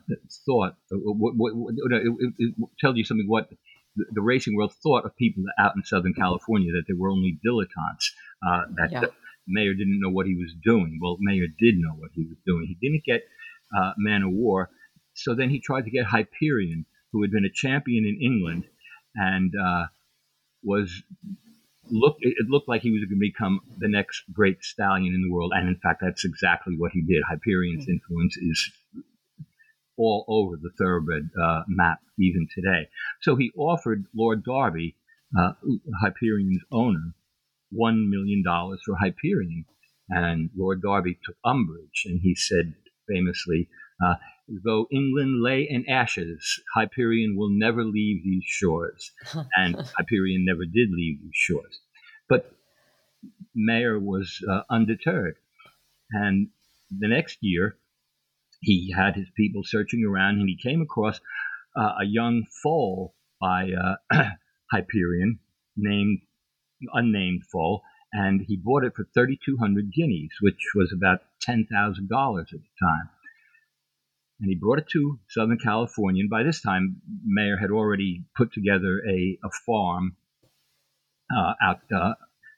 [0.47, 0.77] thought.
[0.93, 3.49] Uh, what, what, what, it, it, tells you something what
[3.97, 7.39] the, the, racing world thought of people out in Southern California that they were only
[7.47, 8.13] dilettantes.
[8.47, 9.05] Uh, that yeah.
[9.47, 10.99] Mayer didn't know what he was doing.
[11.03, 12.67] Well, Mayer did know what he was doing.
[12.67, 13.23] He didn't get
[13.77, 14.71] uh, Man o' War,
[15.15, 18.65] so then he tried to get Hyperion, who had been a champion in England
[19.15, 19.53] and
[20.63, 21.03] was
[21.91, 25.33] looked it looked like he was going to become the next great stallion in the
[25.33, 27.23] world, and in fact, that's exactly what he did.
[27.29, 27.93] Hyperion's mm-hmm.
[27.93, 28.73] influence is
[30.01, 32.89] all over the thoroughbred uh, map even today.
[33.21, 34.97] So he offered Lord Derby,
[35.39, 35.53] uh,
[36.03, 37.15] Hyperion's owner,
[37.71, 39.67] one million dollars for Hyperion,
[40.09, 42.75] and Lord Derby took umbrage, and he said
[43.07, 43.69] famously.
[44.05, 44.15] Uh,
[44.65, 49.13] Though England lay in ashes, Hyperion will never leave these shores.
[49.57, 51.81] and Hyperion never did leave these shores.
[52.29, 52.51] But
[53.55, 55.37] Mayer was uh, undeterred.
[56.11, 56.49] And
[56.91, 57.79] the next year,
[58.61, 61.21] he had his people searching around and he came across
[61.77, 64.23] uh, a young foal by uh,
[64.71, 65.39] Hyperion
[65.77, 66.21] named
[66.93, 72.59] unnamed foal and he bought it for 3200 guineas which was about $10,000 at the
[72.81, 73.11] time
[74.41, 76.23] and he brought it to Southern California.
[76.23, 80.17] And by this time, Mayer had already put together a, a farm
[81.31, 82.15] uh, out uh,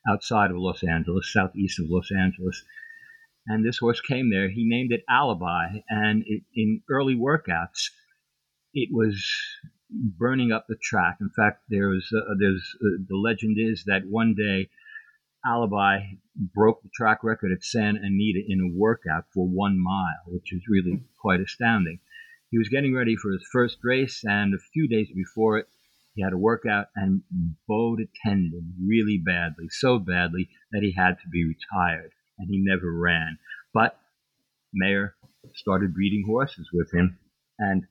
[0.09, 2.62] outside of Los Angeles, southeast of Los Angeles.
[3.46, 4.48] And this horse came there.
[4.48, 5.83] He named it Alibhai.
[5.88, 7.90] And it, in early workouts,
[8.72, 9.22] it was
[9.90, 11.18] burning up the track.
[11.20, 14.70] In fact, there's uh, there's uh, the legend is that one day
[15.44, 20.52] Alibhai broke the track record at Santa Anita in a workout for one mile, which
[20.52, 21.05] is really hmm.
[21.20, 21.98] quite astounding.
[22.50, 25.66] He was getting ready for his first race, and a few days before it,
[26.14, 27.22] he had a workout and
[27.66, 32.59] bowed a tendon really badly, so badly that he had to be retired, and he
[32.59, 33.38] never ran.
[33.73, 33.99] But
[34.73, 35.14] Mayer
[35.55, 37.18] started breeding horses with him,
[37.59, 37.85] and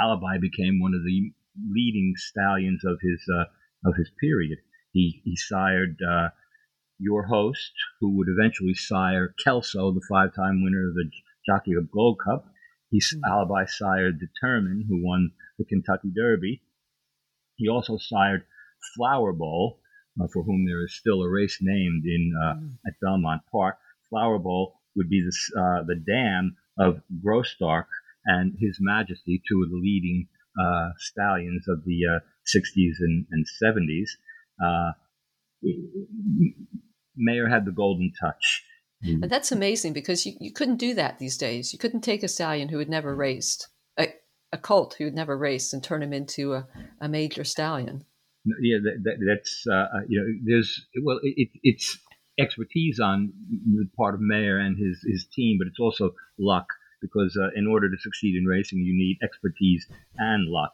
[0.00, 1.32] Alibhai became one of the
[1.70, 3.44] leading stallions of his uh,
[3.88, 4.58] of his period.
[4.92, 6.28] He, he sired uh,
[6.98, 11.10] Your Host, who would eventually sire Kelso, the five time winner of the
[11.46, 12.46] Jockey Club Gold Cup.
[12.90, 13.30] He mm-hmm.
[13.30, 16.62] Alibhai sired Determine, who won the Kentucky Derby.
[17.56, 18.44] He also sired
[18.94, 19.80] Flower Bowl,
[20.20, 22.66] uh, for whom there is still a race named in uh, mm-hmm.
[22.86, 23.76] at Belmont Park.
[24.10, 27.86] Flower Bowl would be the, uh, the dam of Graustark
[28.24, 32.20] and His Majesty, two of the leading uh, stallions of the
[32.54, 34.08] 60s uh, and, and 70s.
[34.64, 34.92] Uh,
[37.16, 38.64] Mayer had the golden touch.
[39.02, 41.72] And that's amazing because you, you couldn't do that these days.
[41.72, 44.08] You couldn't take a stallion who had never raced, a,
[44.52, 46.66] a colt who had never raced, and turn him into a,
[47.00, 48.04] a major stallion.
[48.60, 51.98] Yeah, that, that, that's, uh, uh, you know, there's, well, it, it's
[52.38, 56.66] expertise on the part of Mayer and his, his team, but it's also luck
[57.00, 59.86] because uh, in order to succeed in racing, you need expertise
[60.18, 60.72] and luck.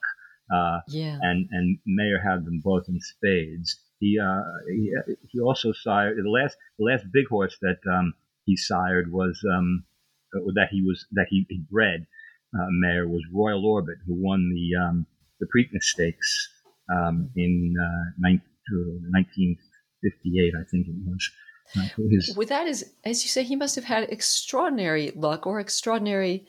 [0.53, 1.19] Uh, yeah.
[1.23, 3.79] And and Mayer had them both in spades.
[4.01, 4.93] He uh, he,
[5.29, 9.85] he also sired the last the last big horse that um, he sired was um,
[10.35, 12.07] uh, that he was that he, he bred.
[12.55, 15.07] Uh, Mayer was Royal Orbit, who won the um,
[15.41, 16.51] the Preakness Stakes
[16.91, 21.31] um, in uh, 1958, I think it was.
[22.11, 26.47] His, With that, is as you say, he must have had extraordinary luck or extraordinary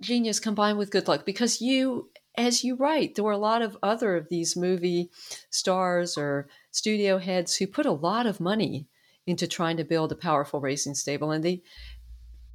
[0.00, 3.78] genius combined with good luck because you as you write, there were a lot of
[3.82, 5.10] other of these movie
[5.50, 8.88] stars or studio heads who put a lot of money
[9.26, 11.62] into trying to build a powerful racing stable, and they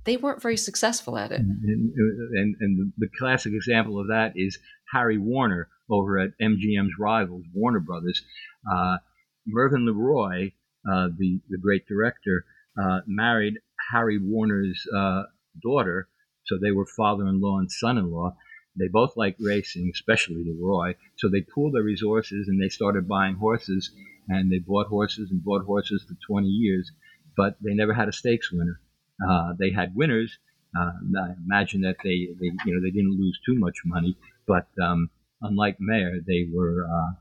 [0.04, 1.40] they weren't very successful at it.
[1.40, 1.94] And,
[2.34, 4.58] and, and, the classic example of that is
[4.92, 8.24] Harry Warner over at MGM's rivals, Warner Brothers.
[8.72, 8.98] Uh,
[9.46, 10.54] Mervyn LeRoy,
[10.92, 12.46] uh, the, the great director,
[12.82, 13.56] uh, married
[13.92, 15.24] Harry Warner's uh,
[15.62, 16.08] daughter,
[16.46, 18.36] so they were father in law and son in law.
[18.78, 20.96] They both liked racing, especially LeRoy.
[21.18, 23.92] So they pooled their resources and they started buying horses.
[24.30, 26.90] And they bought horses and bought horses for 20 years,
[27.36, 28.80] but they never had a stakes winner.
[29.28, 30.38] Uh, they had winners.
[30.78, 34.16] Uh, I imagine that they, they, you know, they didn't lose too much money,
[34.48, 35.10] but um,
[35.42, 37.12] unlike Mayer, they were uh,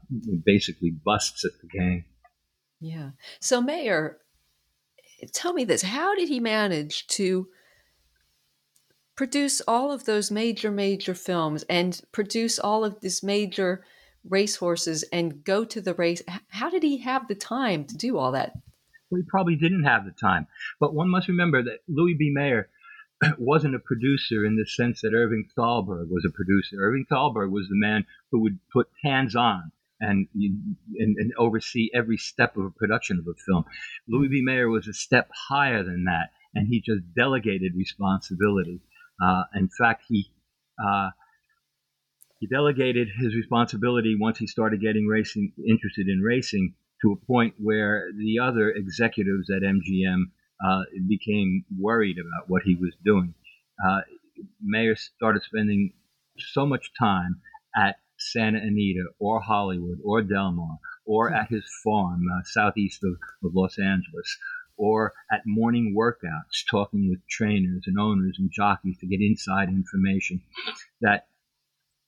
[0.44, 2.04] basically busts at the game.
[2.80, 3.10] Yeah.
[3.40, 4.18] So Mayer,
[5.32, 7.48] tell me this: How did he manage to
[9.16, 13.84] produce all of those major, major films and produce all of these major
[14.28, 16.22] racehorses and go to the race?
[16.48, 18.52] How did he have the time to do all that?
[19.10, 20.46] Well, he probably didn't have the time.
[20.78, 22.30] But one must remember that Louis B.
[22.32, 22.68] Mayer
[23.38, 26.76] wasn't a producer in the sense that Irving Thalberg was a producer.
[26.78, 32.16] Irving Thalberg was the man who would put hands on and, and, and oversee every
[32.16, 33.64] step of a production of a film.
[34.08, 34.42] Louis B.
[34.42, 38.80] Mayer was a step higher than that, and he just delegated responsibility.
[39.22, 40.32] Uh, in fact, he
[40.82, 41.10] uh,
[42.38, 47.54] he delegated his responsibility once he started getting racing interested in racing to a point
[47.58, 50.30] where the other executives at MGM
[50.64, 53.34] uh, became worried about what he was doing.
[53.84, 54.00] Uh,
[54.62, 55.92] Mayer started spending
[56.38, 57.40] so much time
[57.76, 63.12] at Santa Anita or Hollywood or Del Mar or at his farm uh, southeast of,
[63.44, 64.38] of Los Angeles
[64.76, 70.40] or at morning workouts talking with trainers and owners and jockeys to get inside information
[71.00, 71.26] that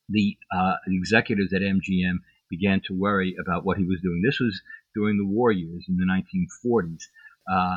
[0.08, 2.16] the uh, executives at MGM
[2.50, 4.22] began to worry about what he was doing.
[4.24, 4.60] This was
[4.94, 7.02] during the war years in the 1940s.
[7.50, 7.76] Uh,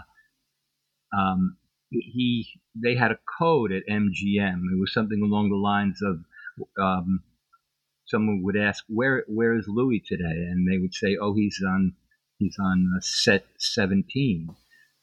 [1.17, 1.57] um,
[1.89, 4.59] he they had a code at MGM.
[4.71, 6.23] It was something along the lines of
[6.81, 7.23] um,
[8.05, 11.93] someone would ask where where is Louis today, and they would say, oh, he's on
[12.39, 14.49] he's on set 17.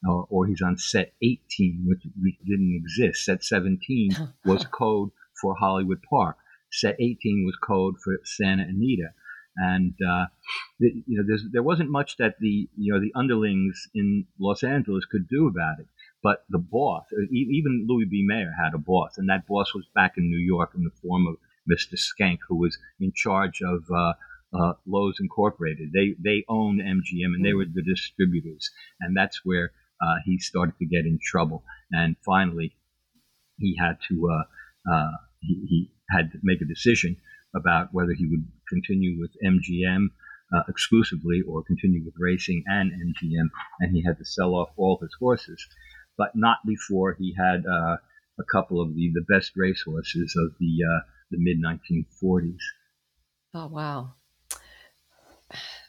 [0.04, 3.24] Or, or he's on set 18, which, which didn't exist.
[3.24, 4.10] Set 17
[4.44, 5.10] was code
[5.40, 6.38] for Hollywood Park.
[6.72, 9.10] Set 18 was code for Santa Anita
[9.56, 10.26] and uh,
[10.80, 15.04] the, you know there wasn't much that the you know the underlings in Los Angeles
[15.04, 15.86] could do about it.
[16.22, 18.24] But the boss, uh, even Louis B.
[18.24, 21.26] Mayer had a boss, and that boss was back in New York in the form
[21.26, 21.36] of
[21.70, 21.98] Mr.
[21.98, 24.12] Schenck, who was in charge of uh,
[24.54, 25.90] uh, Loews Incorporated.
[25.92, 30.74] They they owned MGM, and they were the distributors, and that's where uh, he started
[30.78, 31.64] to get in trouble.
[31.90, 32.76] And finally,
[33.58, 35.10] he had to uh, uh,
[35.40, 37.16] he, he had to make a decision
[37.54, 40.06] about whether he would continue with MGM
[40.54, 43.48] uh, exclusively or continue with racing and MGM,
[43.80, 45.66] and he had to sell off all his horses
[46.16, 47.96] but not before he had uh,
[48.38, 52.58] a couple of the, the best racehorses of the uh, the mid 1940s.
[53.54, 54.14] Oh wow!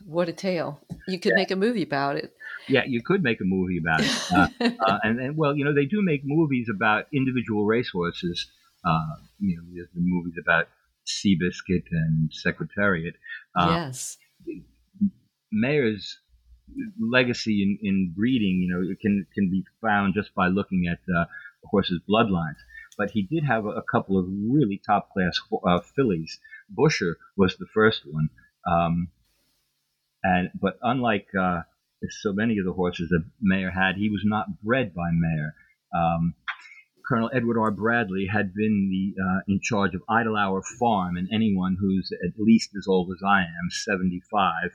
[0.05, 0.81] What a tale!
[1.07, 1.41] You could yeah.
[1.41, 2.33] make a movie about it.
[2.67, 4.31] Yeah, you could make a movie about it.
[4.31, 4.47] Uh,
[4.87, 8.47] uh, and, and, well, you know, they do make movies about individual racehorses.
[8.85, 10.67] Uh, you know, there's the movies about
[11.07, 13.15] Seabiscuit and Secretariat.
[13.55, 14.17] Uh, yes.
[15.51, 16.17] Mayer's
[16.99, 20.99] legacy in, in breeding, you know, it can can be found just by looking at
[21.13, 21.25] uh,
[21.63, 22.57] horse's bloodlines.
[22.97, 26.39] But he did have a, a couple of really top class uh, fillies.
[26.69, 28.29] Busher was the first one,
[28.67, 29.09] um,
[30.23, 31.61] and but unlike uh,
[32.09, 35.55] so many of the horses that Mayer had, he was not bred by Mayer.
[35.95, 36.33] Um,
[37.07, 37.71] Colonel Edward R.
[37.71, 42.39] Bradley had been the uh, in charge of Idle Hour Farm, and anyone who's at
[42.39, 44.71] least as old as I am, 75,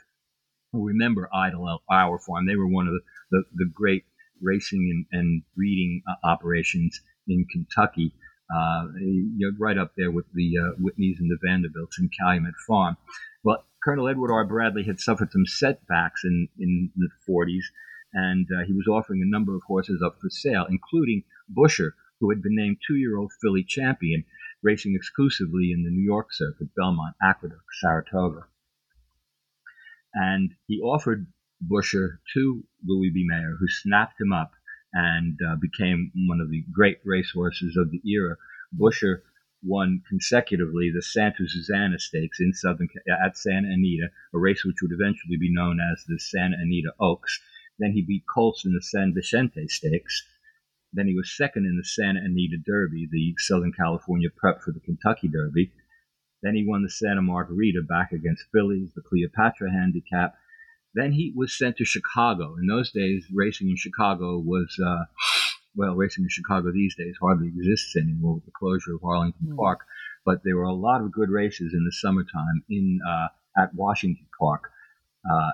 [0.72, 2.46] will remember Idle Hour Farm.
[2.46, 4.04] They were one of the, the, the great
[4.42, 8.12] racing and, and breeding uh, operations in Kentucky,
[8.54, 12.54] uh, you know, right up there with the uh, Whitneys and the Vanderbilts and Calumet
[12.66, 12.96] Farm.
[13.42, 14.44] But Colonel Edward R.
[14.44, 17.64] Bradley had suffered some setbacks in, in the 40s,
[18.12, 22.30] and uh, he was offering a number of horses up for sale, including Busher, who
[22.30, 24.24] had been named two-year-old filly champion,
[24.62, 28.46] racing exclusively in the New York circuit, Belmont, Aqueduct, Saratoga
[30.14, 31.26] and he offered
[31.60, 33.24] Busher to Louis B.
[33.26, 34.52] Mayer, who snapped him up
[34.92, 38.36] and uh, became one of the great racehorses of the era.
[38.72, 39.22] Busher
[39.62, 42.88] won consecutively the Santa Susana Stakes in Southern
[43.24, 47.40] at Santa Anita, a race which would eventually be known as the Santa Anita Oaks.
[47.78, 50.24] Then he beat Colts in the San Vicente Stakes.
[50.92, 54.80] Then he was second in the Santa Anita Derby, the Southern California prep for the
[54.80, 55.72] Kentucky Derby.
[56.42, 60.34] Then he won the Santa Margarita back against fillies, the Cleopatra handicap.
[60.94, 62.56] Then he was sent to Chicago.
[62.60, 65.04] In those days, racing in Chicago was uh,
[65.78, 69.56] well, racing in Chicago these days hardly exists anymore with the closure of Arlington mm.
[69.56, 69.80] Park.
[70.24, 74.26] But there were a lot of good races in the summertime in uh, at Washington
[74.38, 74.70] Park,
[75.28, 75.52] uh,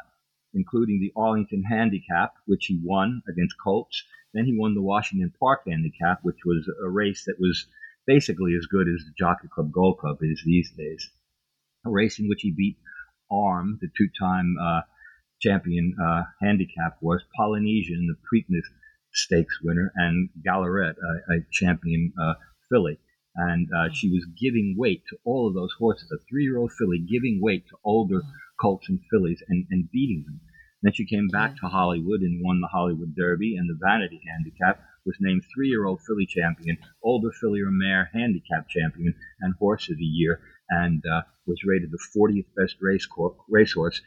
[0.55, 4.03] including the Arlington Handicap, which he won against Colts.
[4.33, 7.67] Then he won the Washington Park Handicap, which was a race that was
[8.07, 11.11] basically as good as the Jockey Club Gold Cup is these days.
[11.87, 12.79] A race in which he beat
[13.31, 14.81] Armed, the two-time uh,
[15.41, 18.65] champion uh, handicap horse, Polynesian, the Preakness
[19.13, 22.35] Stakes winner, and Gallorette, a, a champion uh,
[22.71, 22.99] filly.
[23.37, 27.41] And uh, she was giving weight to all of those horses, a three-year-old filly giving
[27.43, 28.23] weight to older
[28.61, 30.41] colts and fillies and, and beating them.
[30.83, 34.81] Then she came back to Hollywood and won the Hollywood Derby and the Vanity Handicap,
[35.07, 40.05] was named three-year-old filly champion, older filly or mare handicap champion, and horse of the
[40.05, 44.01] year, and uh, was rated the 40th best race cor- racehorse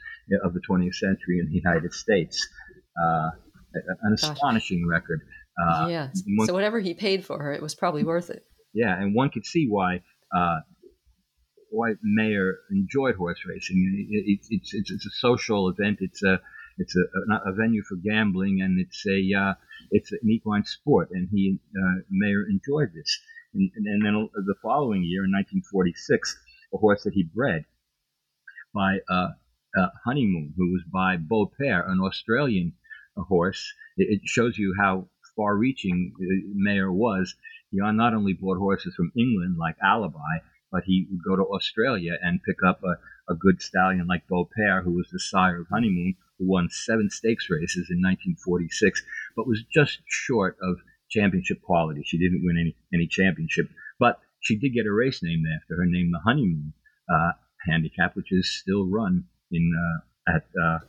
[0.43, 2.47] of the 20th century in the United States.
[2.95, 3.29] Uh,
[3.73, 4.29] an Gosh.
[4.29, 5.21] astonishing record.
[5.61, 6.09] Uh, yeah.
[6.45, 8.43] so whatever he paid for her, it was probably worth it.
[8.77, 10.59] Yeah, and one could see why uh,
[11.71, 14.07] why Mayer enjoyed horse racing.
[14.07, 15.97] It, it, it's, it's it's a social event.
[15.99, 16.39] It's a
[16.77, 19.53] it's a, a venue for gambling, and it's a uh,
[19.89, 21.09] it's an equine sport.
[21.11, 23.19] And he uh, Mayer enjoyed this.
[23.55, 26.37] And, and, then the following year, in 1946,
[26.75, 27.65] a horse that he bred
[28.75, 29.29] by uh,
[29.75, 32.73] uh, Honeymoon, who was by Beaupere, an Australian
[33.15, 33.73] horse.
[33.95, 37.35] It, it shows you how far-reaching uh, Mayer was.
[37.77, 42.17] He not only bought horses from England like Alibhai, but he would go to Australia
[42.23, 42.97] and pick up a,
[43.31, 47.47] a good stallion like Beaupere, who was the sire of Honeymoon, who won seven stakes
[47.51, 49.03] races in 1946,
[49.35, 50.77] but was just short of
[51.11, 52.01] championship quality.
[52.03, 53.69] She didn't win any any championship,
[53.99, 56.73] but she did get a race named after her, named the Honeymoon
[57.07, 57.33] uh,
[57.69, 60.79] Handicap, which is still run in uh, at uh,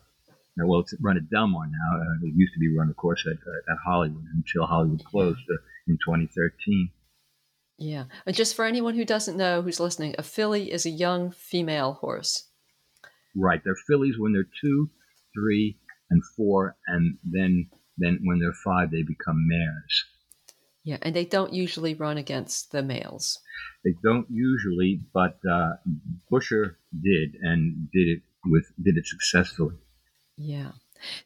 [0.66, 2.00] well, it's run at Del Mar now.
[2.00, 5.40] Uh, it used to be run, of course, at, uh, at Hollywood until Hollywood closed
[5.50, 5.56] uh,
[5.86, 6.90] in 2013.
[7.78, 11.30] Yeah, and just for anyone who doesn't know, who's listening, a filly is a young
[11.30, 12.48] female horse.
[13.36, 14.90] Right, they're fillies when they're two,
[15.32, 15.78] three,
[16.10, 20.04] and four, and then then when they're five, they become mares.
[20.84, 23.40] Yeah, and they don't usually run against the males.
[23.84, 25.72] They don't usually, but uh,
[26.30, 29.76] Busher did, and did it with did it successfully.
[30.38, 30.72] Yeah.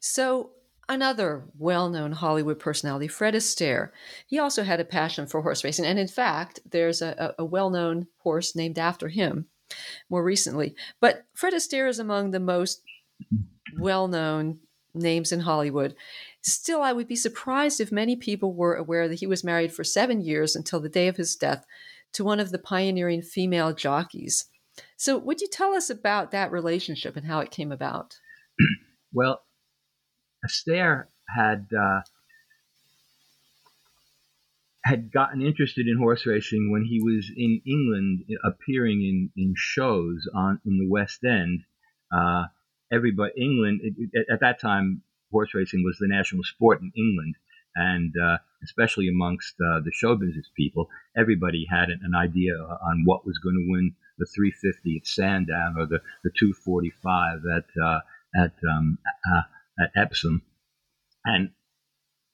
[0.00, 0.50] So
[0.88, 3.90] another well-known Hollywood personality, Fred Astaire.
[4.26, 8.08] He also had a passion for horse racing, and in fact, there's a, a well-known
[8.18, 9.46] horse named after him
[10.10, 10.74] more recently.
[11.00, 12.82] But Fred Astaire is among the most
[13.78, 14.58] well-known
[14.94, 15.94] names in Hollywood.
[16.42, 19.84] Still, I would be surprised if many people were aware that he was married for
[19.84, 21.64] seven years until the day of his death
[22.12, 24.46] to one of the pioneering female jockeys.
[24.96, 28.18] So, would you tell us about that relationship and how it came about?
[29.12, 29.42] Well,
[30.46, 32.00] Astaire had uh,
[34.84, 40.28] had gotten interested in horse racing when he was in England, appearing in, in shows
[40.34, 41.64] on in the West End.
[42.12, 42.46] Uh,
[42.92, 47.36] everybody, England it, at that time, horse racing was the national sport in England,
[47.76, 53.24] and uh, especially amongst uh, the show business people, everybody had an idea on what
[53.24, 58.00] was going to win the 350 at Sandown or the, the 245 at uh,
[58.34, 58.98] at um,
[59.30, 59.42] uh,
[59.82, 60.42] at Epsom,
[61.24, 61.50] and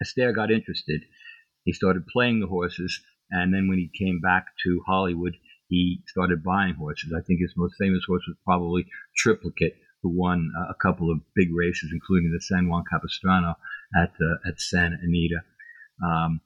[0.03, 1.03] Astaire got interested.
[1.65, 5.37] He started playing the horses, and then when he came back to Hollywood,
[5.69, 7.13] he started buying horses.
[7.17, 8.87] I think his most famous horse was probably
[9.17, 13.55] Triplicate, who won a couple of big races, including the San Juan Capistrano
[13.95, 15.41] at uh, at Santa Anita.
[16.03, 16.41] Um,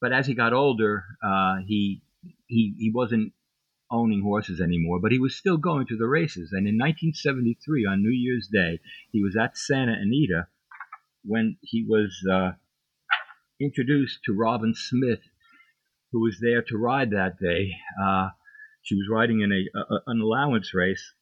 [0.00, 2.02] but as he got older, uh, he
[2.46, 3.32] he he wasn't
[3.90, 6.50] owning horses anymore, but he was still going to the races.
[6.52, 8.80] And in 1973, on New Year's Day,
[9.12, 10.48] he was at Santa Anita
[11.24, 12.52] when he was uh,
[13.60, 15.20] introduced to Robin Smith,
[16.12, 17.72] who was there to ride that day.
[18.00, 18.30] Uh,
[18.82, 21.12] she was riding in a, a an allowance race,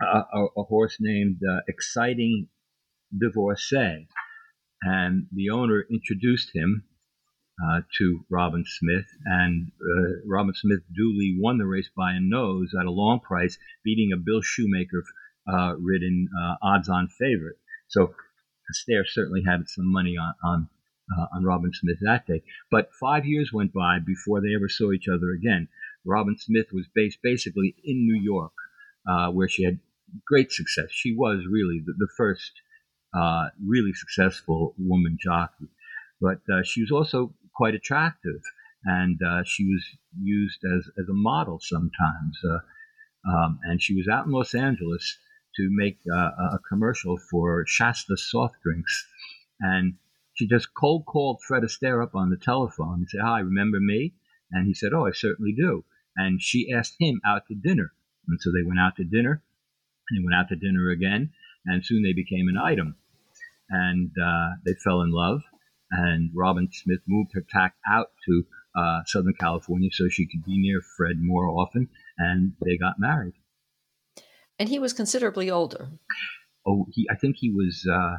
[0.00, 2.48] a, a, a horse named uh, Exciting
[3.16, 4.08] Divorcee,
[4.82, 6.84] and the owner introduced him
[7.62, 12.74] uh, to Robin Smith, and uh, Robin Smith duly won the race by a nose
[12.78, 15.04] at a long price, beating a Bill Shoemaker
[15.46, 17.56] uh, ridden uh, odds-on favorite.
[17.88, 18.14] So
[18.72, 20.68] Astaire certainly had some money on on,
[21.16, 22.42] uh, on Robin Smith that day.
[22.70, 25.68] But five years went by before they ever saw each other again.
[26.04, 28.52] Robin Smith was based basically in New York,
[29.08, 29.78] uh, where she had
[30.26, 30.86] great success.
[30.90, 32.52] She was really the, the first
[33.64, 35.68] really successful woman jockey
[36.20, 38.40] but she was also quite attractive,
[38.84, 39.84] and uh, she was
[40.20, 42.38] used as, as a model sometimes.
[42.44, 42.58] Uh,
[43.26, 45.18] um, and she was out in Los Angeles
[45.56, 49.06] to make uh, a commercial for Shasta soft drinks,
[49.60, 49.94] and
[50.34, 54.14] she just cold called Fred Astaire up on the telephone and said, "Hi, remember me?"
[54.50, 55.84] And he said, "Oh, I certainly do."
[56.16, 57.92] And she asked him out to dinner,
[58.28, 59.42] and so they went out to dinner,
[60.10, 61.32] and they went out to dinner again,
[61.64, 62.96] and soon they became an item,
[63.70, 65.40] and uh, they fell in love.
[65.96, 68.42] And Robin Smith moved her tack out to
[68.74, 71.88] uh, Southern California so she could be near Fred more often,
[72.18, 73.34] and they got married.
[74.58, 75.88] And he was considerably older.
[76.66, 78.16] Oh, he I think he was uh,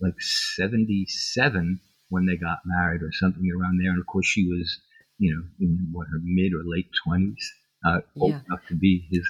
[0.00, 3.90] like seventy-seven when they got married, or something around there.
[3.90, 4.80] And of course, she was,
[5.18, 7.52] you know, in what her mid or late twenties,
[7.84, 8.40] uh, old Yeah.
[8.48, 9.28] enough to be his,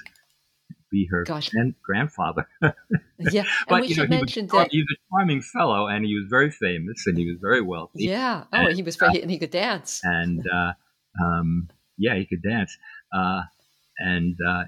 [0.91, 1.49] be her Gosh.
[1.49, 2.47] grand- grandfather.
[3.19, 4.67] Yeah, and but we you know, should he was, mention that.
[4.69, 8.03] he was a charming fellow, and he was very famous, and he was very wealthy.
[8.03, 8.43] Yeah.
[8.53, 10.01] Oh, he was very, and he could dance.
[10.03, 10.73] and uh,
[11.19, 11.67] um,
[11.97, 12.77] yeah, he could dance.
[13.11, 13.41] Uh,
[13.97, 14.65] and uh,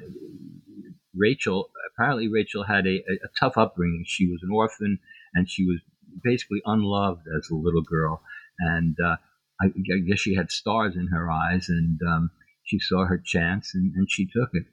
[1.15, 4.03] Rachel, apparently, Rachel had a, a, a tough upbringing.
[4.07, 4.97] She was an orphan,
[5.36, 5.80] and she was
[6.24, 8.24] basically unloved as a little girl.
[8.57, 9.17] And uh,
[9.61, 12.32] I, I guess she had stars in her eyes, and um,
[12.63, 14.63] she saw her chance, and, and she took it.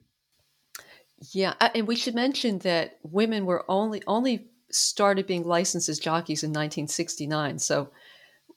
[1.33, 6.43] Yeah, and we should mention that women were only only started being licensed as jockeys
[6.43, 7.59] in 1969.
[7.59, 7.89] So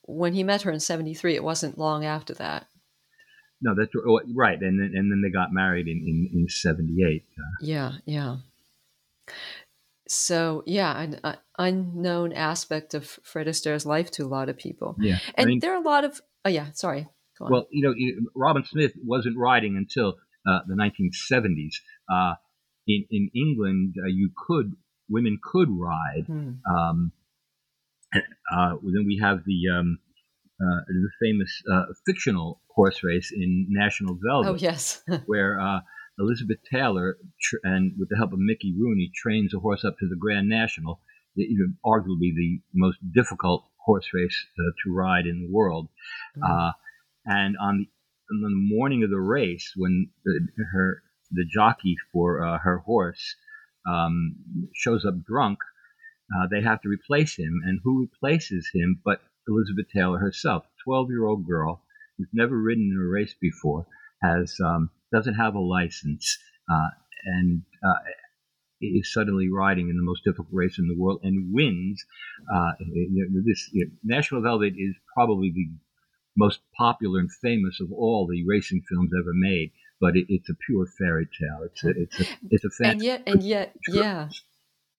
[0.03, 2.67] when he met her in 73, it wasn't long after that.
[3.63, 3.93] No, that's
[4.35, 4.59] right.
[4.61, 7.25] And then, and then they got married in in, in '78.
[7.39, 8.37] Uh, Yeah, yeah.
[10.09, 14.97] So yeah, an uh, unknown aspect of Fred Astaire's life to a lot of people,
[14.99, 16.21] yeah, and I mean, there are a lot of.
[16.45, 17.09] Oh yeah, sorry.
[17.39, 17.53] Go on.
[17.53, 17.95] Well, you know,
[18.35, 20.17] Robin Smith wasn't riding until
[20.49, 21.75] uh, the 1970s.
[22.11, 22.37] Uh,
[22.87, 24.77] in in England, uh, you could
[25.09, 26.27] women could ride.
[26.27, 26.53] Hmm.
[26.71, 27.13] Um,
[28.15, 29.99] uh, then we have the um,
[30.61, 35.81] uh, the famous uh, fictional horse race in National Velvet, Oh yes, where uh,
[36.19, 40.09] Elizabeth Taylor tr- and with the help of Mickey Rooney trains a horse up to
[40.09, 41.01] the Grand National,
[41.37, 45.89] know, arguably the most difficult horse race uh, to ride in the world.
[46.43, 46.73] Uh,
[47.25, 50.41] and on the, on the morning of the race, when the,
[50.73, 53.37] her the jockey for uh, her horse
[53.89, 54.37] um,
[54.75, 55.59] shows up drunk,
[56.35, 57.61] uh, they have to replace him.
[57.65, 61.83] And who replaces him but Elizabeth Taylor herself, twelve year old girl
[62.17, 63.87] who's never ridden in a race before,
[64.23, 66.39] has um, doesn't have a license,
[66.71, 66.91] uh,
[67.25, 67.99] and uh,
[68.81, 72.03] is suddenly riding in the most difficult race in the world and wins.
[72.53, 72.73] Uh,
[73.45, 75.69] this you know, National Velvet is probably the
[76.37, 80.55] most popular and famous of all the racing films ever made, but it, it's a
[80.55, 81.63] pure fairy tale.
[81.65, 84.29] It's a, it's a, it's a and yet, and yet, yeah,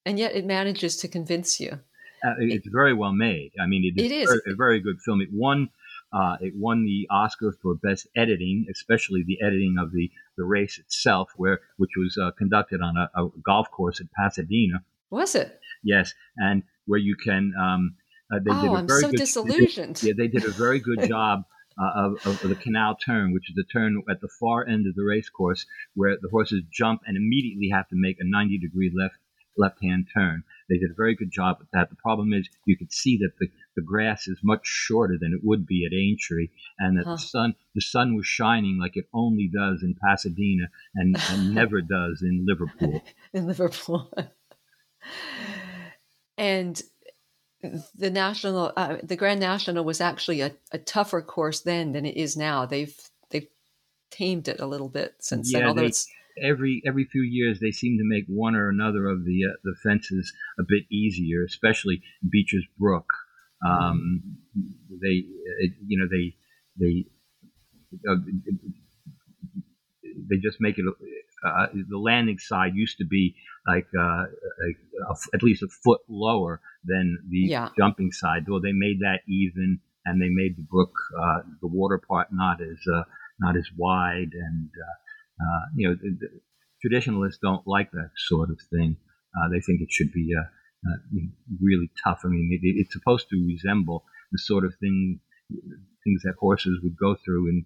[0.05, 1.79] and yet, it manages to convince you.
[2.23, 3.51] Uh, it's very well made.
[3.59, 4.29] I mean, it is, It is.
[4.29, 5.21] Very, a very good film.
[5.21, 5.69] It won.
[6.13, 10.77] Uh, it won the Oscar for best editing, especially the editing of the, the race
[10.77, 14.83] itself, where which was uh, conducted on a, a golf course at Pasadena.
[15.09, 15.59] Was it?
[15.83, 17.53] Yes, and where you can.
[17.59, 17.95] Um,
[18.31, 20.03] uh, they did oh, a I'm very so good, disillusioned.
[20.03, 21.43] Yeah, they did a very good job
[21.81, 24.93] Uh, of, of the canal turn, which is the turn at the far end of
[24.93, 25.65] the race course
[25.95, 29.15] where the horses jump and immediately have to make a 90 degree left
[29.57, 30.43] left hand turn.
[30.69, 31.89] They did a very good job with that.
[31.89, 35.41] The problem is you could see that the, the grass is much shorter than it
[35.43, 37.15] would be at Aintree, and that Huh.
[37.15, 41.81] the sun the sun was shining like it only does in Pasadena and, and never
[41.81, 43.03] does in Liverpool.
[43.33, 44.11] in Liverpool.
[46.37, 46.81] and
[47.95, 52.17] the national, uh, the Grand National was actually a, a tougher course then than it
[52.17, 52.65] is now.
[52.65, 52.95] They've
[53.29, 53.47] they've
[54.09, 55.61] tamed it a little bit since then.
[55.61, 56.07] Yeah, Although they- it's
[56.41, 59.75] every every few years they seem to make one or another of the uh, the
[59.83, 63.07] fences a bit easier, especially Beecher's Brook.
[63.65, 64.37] Um,
[64.89, 66.35] they uh, you know they
[66.79, 67.05] they
[68.09, 68.15] uh,
[70.29, 70.85] they just make it.
[71.43, 73.35] Uh, the landing side used to be
[73.67, 77.69] like, uh, a f at least a foot lower than the Yeah.
[77.77, 78.47] jumping side.
[78.47, 82.61] Well, they made that even, and they made the brook, uh, the water part, not
[82.61, 83.03] as uh,
[83.39, 86.29] not as wide, and uh, uh, you know, the, the
[86.81, 88.97] traditionalists don't like that sort of thing.
[89.35, 90.41] Uh, they think it should be uh,
[90.87, 90.97] uh,
[91.61, 92.21] really tough.
[92.25, 95.19] I mean, it- it's supposed to resemble the sort of thing
[96.03, 97.65] things that horses would go through in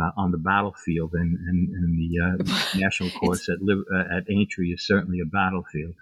[0.00, 4.30] uh, on the battlefield, and and, and the uh, national course at Liv- uh, at
[4.30, 5.94] Aintree is certainly a battlefield.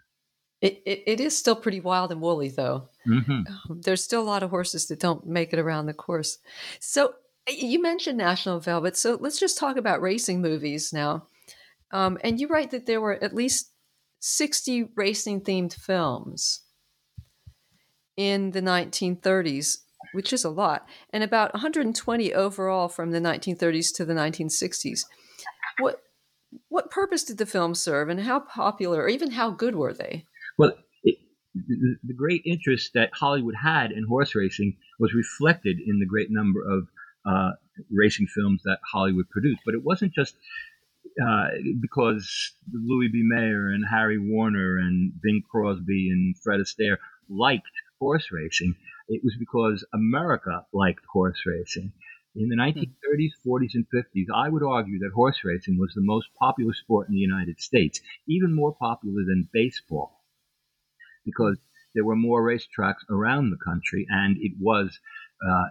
[0.60, 2.88] it, it, it is still pretty wild and woolly though.
[3.04, 6.38] hmm There's still a lot of horses that don't make it around the course.
[6.80, 7.14] So
[7.48, 8.96] you mentioned National Velvet.
[8.96, 11.26] So let's just talk about racing movies now.
[11.92, 13.70] Um, and you write that there were at least
[14.20, 16.60] 60 racing themed films
[18.16, 19.78] in the 1930s,
[20.12, 25.00] which is a lot, and about 120 overall from the 1930s to the 1960s.
[25.78, 26.00] What
[26.68, 30.24] what purpose did the film serve, and how popular, or even how good were they?
[30.56, 31.16] Well, it,
[31.54, 36.60] the, great interest that Hollywood had in horse racing was reflected in the great number
[36.60, 36.88] of
[37.26, 37.52] uh,
[37.90, 39.62] racing films that Hollywood produced.
[39.64, 40.36] But it wasn't just
[41.22, 41.48] uh,
[41.80, 43.22] because Louis B.
[43.24, 46.96] Mayer and Harry Warner and Bing Crosby and Fred Astaire
[47.28, 48.74] liked horse racing.
[49.08, 51.92] It was because America liked horse racing.
[52.34, 52.62] In the hmm.
[52.62, 57.08] 1930s, 40s, and 50s, I would argue that horse racing was the most popular sport
[57.08, 60.24] in the United States, even more popular than baseball,
[61.24, 61.58] because
[61.94, 64.98] there were more racetracks around the country, and it was
[65.42, 65.68] uh,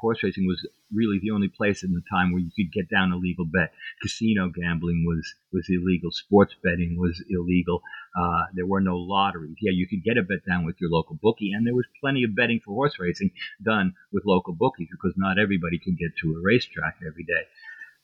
[0.00, 3.12] horse racing was really the only place in the time where you could get down
[3.12, 3.72] a legal bet.
[4.02, 6.10] Casino gambling was was illegal.
[6.12, 7.82] Sports betting was illegal.
[8.16, 9.56] Uh, there were no lotteries.
[9.60, 12.24] Yeah, you could get a bet down with your local bookie, and there was plenty
[12.24, 13.30] of betting for horse racing
[13.62, 17.44] done with local bookies because not everybody could get to a racetrack every day.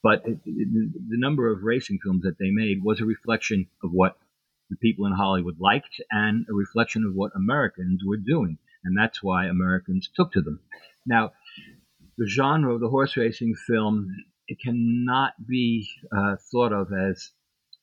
[0.03, 3.91] But it, it, the number of racing films that they made was a reflection of
[3.93, 4.16] what
[4.70, 9.22] the people in Hollywood liked and a reflection of what Americans were doing and that's
[9.22, 10.61] why Americans took to them.
[11.07, 11.33] Now,
[12.18, 14.14] the genre of the horse racing film
[14.51, 17.31] it cannot be uh, thought of as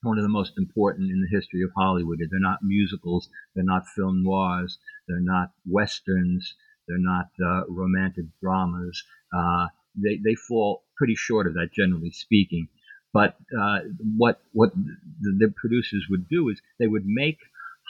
[0.02, 2.20] one of the most important in the history of Hollywood.
[2.20, 4.78] They're not musicals, they're not film noirs,
[5.08, 6.56] they're not westerns,
[6.88, 9.02] they're not uh, romantic dramas.
[9.34, 12.68] Uh, they, they fall pretty short of that, generally speaking.
[13.14, 13.80] But uh,
[14.18, 17.40] what what the, the, producers would do is they would make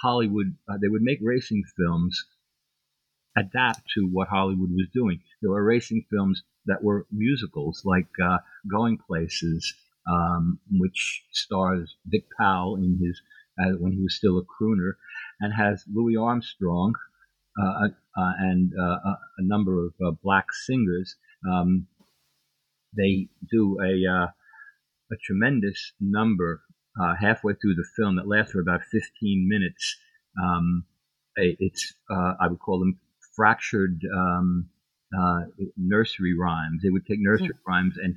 [0.01, 2.23] Hollywood, uh, they would make racing films
[3.37, 5.21] adapt to what Hollywood was doing.
[5.41, 9.73] There were racing films that were musicals, like uh, Going Places,
[10.09, 13.21] um, which stars Dick Powell in his
[13.59, 14.93] uh, when he was still a crooner,
[15.39, 16.93] and has Louis Armstrong
[17.59, 17.87] uh, uh,
[18.21, 21.15] uh and uh, a number of black singers.
[21.49, 21.87] Um,
[22.95, 24.29] they do a
[25.09, 26.61] a tremendous number
[27.19, 29.97] halfway through the film that lasts for about 15 minutes.
[30.41, 30.85] Um,
[31.35, 32.99] it's I would call them
[33.37, 34.67] fractured um,
[35.17, 35.41] uh,
[35.77, 36.81] nursery rhymes.
[36.83, 37.65] They would take nursery mm.
[37.65, 38.15] rhymes and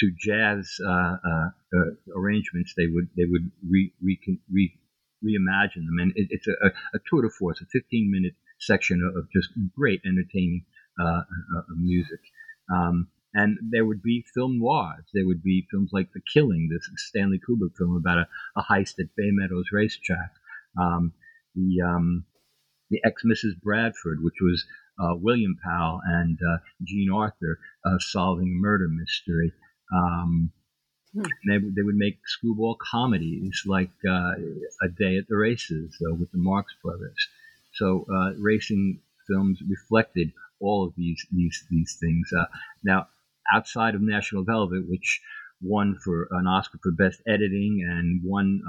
[0.00, 4.18] to jazz uh, uh, uh, arrangements, they would they would re, re,
[4.50, 4.74] re
[5.22, 9.30] reimagine them, and it, it's a, a, tour de force, a 15 minute section of,
[9.30, 10.64] just great entertaining
[10.98, 12.20] uh, uh, music.
[12.72, 15.04] Um, and there would be film noirs.
[15.12, 18.98] There would be films like The Killing, this Stanley Kubrick film about a, a heist
[18.98, 20.32] at Bay Meadows Racetrack.
[20.80, 21.12] Um,
[21.54, 22.24] the um,
[22.90, 23.60] the ex Mrs.
[23.62, 24.64] Bradford, which was
[24.98, 29.52] uh, William Powell and uh, Jean Arthur uh, solving a murder mystery.
[29.92, 30.52] Um,
[31.14, 31.22] hmm.
[31.48, 34.32] they, they would make screwball comedies like uh,
[34.82, 37.28] A Day at the Races uh, with the Marx Brothers.
[37.74, 42.30] So uh, racing films reflected all of these these these things.
[42.84, 43.08] now,
[43.54, 45.20] outside of National Velvet, which
[45.62, 48.62] won for an Oscar for Best Editing and won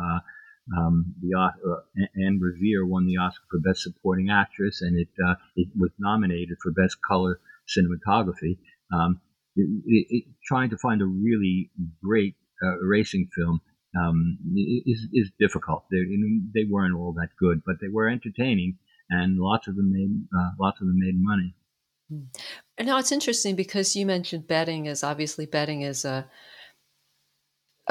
[0.78, 5.36] um, the uh, Anne Revere won the Oscar for Best Supporting Actress, and it uh,
[5.55, 8.57] it was nominated for Best Color Cinematography.
[8.93, 9.22] Um,
[9.55, 11.72] it, it, trying to find a really
[12.03, 13.62] great uh, racing film
[13.99, 14.38] um,
[14.86, 15.86] is is difficult.
[15.91, 15.97] They
[16.53, 18.78] they weren't all that good, but they were entertaining,
[19.09, 21.55] and lots of them made uh, lots of them made money.
[22.80, 26.28] Now it's interesting because you mentioned betting is obviously betting is a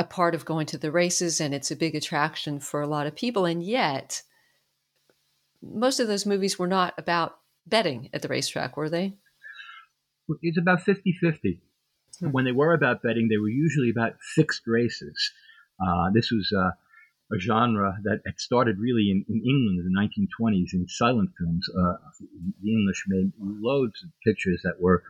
[0.00, 3.06] a part of going to the races and it's a big attraction for a lot
[3.06, 3.44] of people.
[3.44, 4.22] And yet,
[5.62, 7.36] most of those movies were not about
[7.66, 9.18] betting at the racetrack, were they?
[10.40, 11.60] It's about 50 50.
[12.18, 12.32] Hmm.
[12.32, 15.32] When they were about betting, they were usually about fixed races.
[15.78, 16.70] Uh, this was uh,
[17.36, 21.66] a genre that had started really in, in, England in the 1920s in silent films.
[21.78, 21.96] Uh,
[22.62, 25.02] the English made loads of pictures that were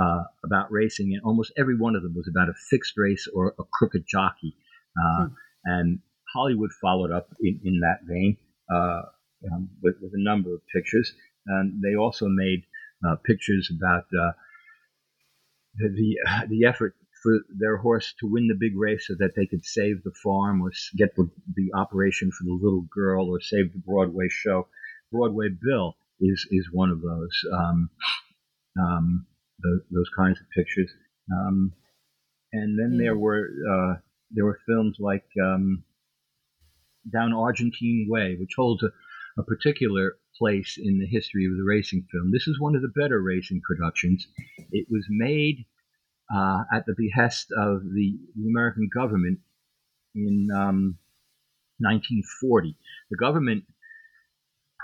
[0.00, 3.54] uh, about racing, and almost every one of them was about a fixed race or
[3.58, 4.56] a crooked jockey.
[4.96, 5.32] Uh, hmm.
[5.64, 5.98] And
[6.32, 8.36] Hollywood followed up in, in that vein
[8.72, 9.02] uh,
[9.52, 11.12] um, with, with, a number of pictures.
[11.46, 12.64] And they also made
[13.06, 14.32] uh, pictures about uh,
[15.76, 19.46] the the, the effort for their horse to win the big race so that they
[19.46, 23.72] could save the farm or get the, the operation for the little girl or save
[23.72, 24.68] the Broadway show.
[25.10, 27.44] Broadway Bill is is one of those.
[27.52, 27.90] Um,
[28.78, 29.26] um,
[29.62, 30.90] those, those kinds of pictures.
[31.32, 31.72] Um,
[32.52, 34.00] and then there were uh,
[34.30, 35.84] there were films like um,
[37.12, 38.90] Down Argentine Way, which holds a,
[39.38, 42.30] a, particular place in the history of the racing film.
[42.32, 44.26] This is one of the better racing productions.
[44.70, 45.64] It was made
[46.34, 49.40] uh, at the behest of the, the American government
[50.14, 50.98] in um,
[51.78, 52.76] 1940.
[53.10, 53.64] The government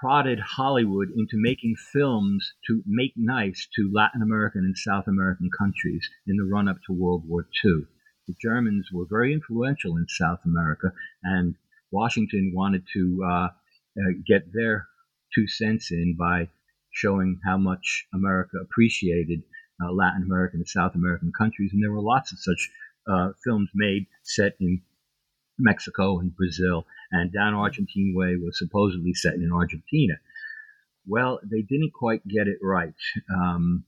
[0.03, 6.11] prodded Hollywood into making films to make nice to Latin American and South American countries
[6.27, 7.83] in the run up to World War II.
[8.27, 10.89] The Germans were very influential in South America,
[11.23, 11.55] and
[11.93, 14.89] Washington wanted to uh, uh, get their
[15.33, 16.49] two cents in by
[16.91, 19.45] showing how much America appreciated
[19.81, 21.71] uh, Latin American and South American countries.
[21.73, 22.71] And there were lots of such
[23.07, 24.83] uh, films made set in
[25.59, 26.87] Mexico and Brazil.
[27.11, 30.15] And Down Argentine Way was supposedly set in Argentina.
[31.07, 32.95] Well, they didn't quite get it right.
[33.35, 33.85] Um,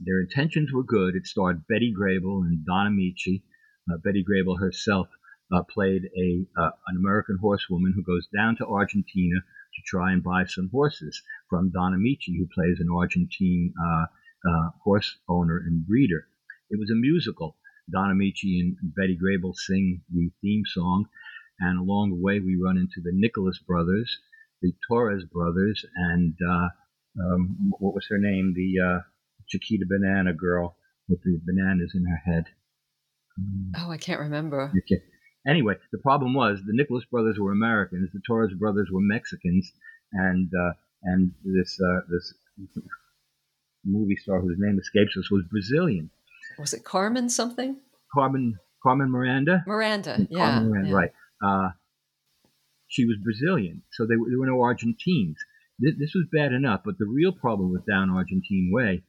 [0.00, 1.14] their intentions were good.
[1.14, 3.42] It starred Betty Grable and Don Ameche.
[3.90, 5.08] Uh, Betty Grable herself
[5.52, 9.36] uh, played a uh, an American horsewoman who goes down to Argentina
[9.74, 14.06] to try and buy some horses from Don Ameche, who plays an Argentine uh,
[14.48, 16.26] uh, horse owner and breeder.
[16.70, 17.56] It was a musical.
[17.90, 21.06] Don Ameche and Betty Grable sing the theme song,
[21.58, 24.18] and along the way we run into the Nicholas brothers,
[24.62, 26.68] the Torres brothers, and uh,
[27.20, 28.54] um, what was her name?
[28.54, 29.02] The
[29.48, 30.76] Chiquita Banana girl
[31.08, 32.44] with the bananas in her head.
[33.76, 34.72] Oh, I can't remember.
[34.84, 35.02] Okay.
[35.46, 39.72] Anyway, the problem was the Nicholas brothers were Americans, the Torres brothers were Mexicans,
[40.12, 40.72] and uh,
[41.02, 42.34] and this uh, this
[43.84, 46.10] movie star whose name escapes us was Brazilian.
[46.60, 47.78] Was it Carmen something?
[48.12, 49.64] Carmen Carmen Miranda.
[49.66, 50.94] Miranda, yeah, Carmen Miranda, yeah.
[50.94, 51.10] right.
[51.42, 51.70] Uh,
[52.86, 55.36] she was Brazilian, so they were, there were no Argentines.
[55.78, 59.02] This, this was bad enough, but the real problem with Down Argentine Way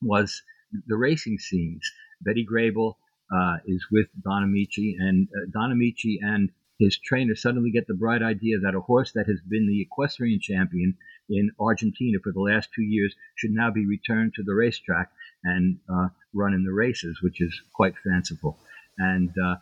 [0.00, 0.42] was
[0.86, 1.90] the racing scenes.
[2.20, 2.94] Betty Grable
[3.34, 7.94] uh, is with Don Ameche, and uh, Don Ameche and his trainer suddenly get the
[7.94, 10.96] bright idea that a horse that has been the equestrian champion
[11.28, 15.10] in Argentina for the last two years should now be returned to the racetrack
[15.44, 18.58] and uh, run in the races, which is quite fanciful.
[18.98, 19.56] And uh,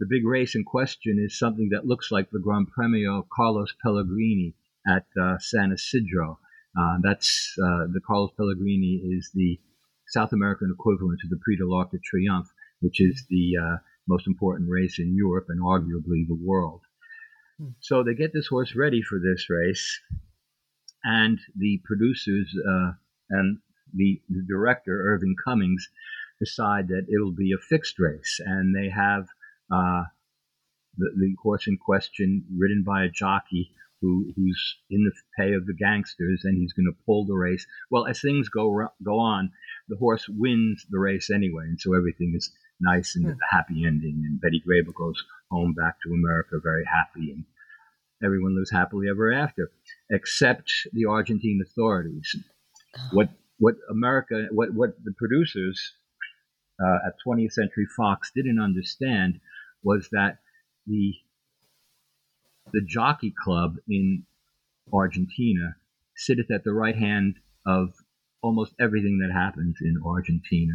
[0.00, 4.54] the big race in question is something that looks like the Gran Premio Carlos Pellegrini
[4.86, 6.38] at uh, San Isidro.
[6.76, 9.60] Uh, that's the Carlos Pellegrini is the
[10.12, 12.50] South American equivalent to the Prix de l'Arc de Triomphe,
[12.80, 16.82] which is the uh, most important race in Europe and arguably the world.
[17.58, 17.70] Hmm.
[17.80, 20.00] So they get this horse ready for this race,
[21.02, 22.92] and the producers uh,
[23.30, 23.58] and
[23.94, 25.88] the, the, director, Irving Cummings,
[26.38, 29.28] decide that it'll be a fixed race, and they have
[29.70, 30.04] uh,
[30.96, 35.66] the, the horse in question ridden by a jockey who, who's in the pay of
[35.66, 37.66] the gangsters, and he's going to pull the race.
[37.90, 39.52] Well, as things go go on,
[39.88, 43.30] the horse wins the race anyway, and so everything is nice and hmm.
[43.30, 44.22] a happy ending.
[44.26, 47.44] And Betty Grable goes home back to America very happy, and
[48.22, 49.70] everyone lives happily ever after,
[50.10, 52.36] except the Argentine authorities.
[52.98, 53.08] Oh.
[53.12, 53.30] What
[53.62, 55.92] what America, what what the producers
[56.84, 59.38] uh, at 20th Century Fox didn't understand
[59.84, 60.38] was that
[60.88, 61.14] the
[62.72, 64.24] the jockey club in
[64.92, 65.76] Argentina
[66.16, 67.94] sitteth at the right hand of
[68.42, 70.74] almost everything that happens in Argentina.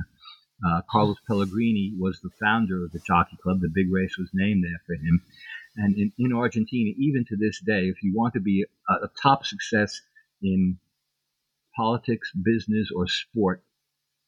[0.65, 3.59] Uh, Carlos Pellegrini was the founder of the Jockey Club.
[3.59, 5.21] The big race was named after him.
[5.75, 9.09] And in, in Argentina, even to this day, if you want to be a, a
[9.21, 10.01] top success
[10.41, 10.79] in
[11.77, 13.63] politics, business, or sport,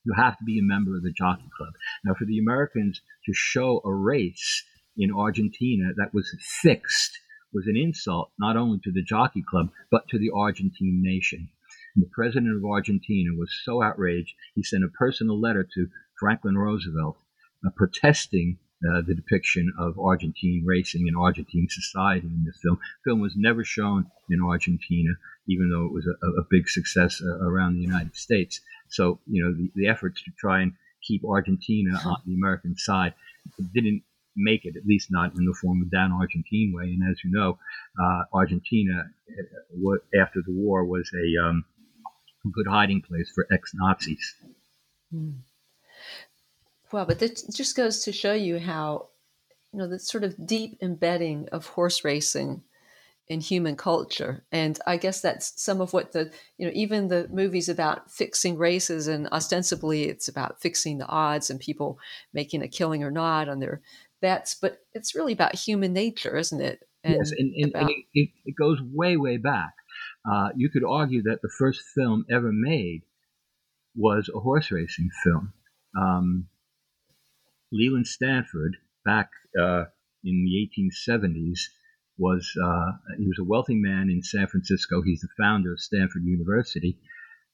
[0.05, 1.73] you have to be a member of the Jockey Club.
[2.05, 4.63] Now, for the Americans to show a race
[4.95, 7.19] in Argentina that was fixed
[7.51, 11.49] was an insult not only to the Jockey Club, but to the Argentine nation.
[11.95, 15.87] And the president of Argentina was so outraged, he sent a personal letter to
[16.19, 17.17] Franklin Roosevelt
[17.65, 22.79] uh, protesting uh, the depiction of Argentine racing and Argentine society in this film.
[23.03, 25.11] The film was never shown in Argentina,
[25.47, 28.61] even though it was a, a big success uh, around the United States.
[28.89, 30.73] So, you know, the, the, efforts to try and
[31.05, 33.13] keep Argentina on the American side
[33.73, 34.03] didn't
[34.35, 36.85] make it, at least not in the form of Down Argentine Way.
[36.85, 37.59] And as you know,
[38.01, 41.65] uh, Argentina, uh, after the war, was a um,
[42.53, 44.35] good hiding place for ex Nazis.
[45.13, 45.39] Mm.
[46.91, 49.09] Well, but this just goes to show you how,
[49.71, 52.63] you know, the sort of deep embedding of horse racing
[53.27, 54.43] in human culture.
[54.51, 58.57] And I guess that's some of what the, you know, even the movies about fixing
[58.57, 61.99] races and ostensibly it's about fixing the odds and people
[62.33, 63.81] making a killing or not on their
[64.19, 66.87] bets, but it's really about human nature, isn't it?
[67.03, 69.73] And yes, and, and, about- and it, it, goes way, way back.
[70.29, 73.03] Uh, you could argue that the first film ever made
[73.95, 75.53] was a horse racing film.
[75.95, 76.47] Um,
[77.71, 79.85] Leland Stanford, back uh,
[80.23, 81.59] in the 1870s,
[82.17, 85.01] was uh, he was a wealthy man in San Francisco.
[85.01, 86.99] He's the founder of Stanford University,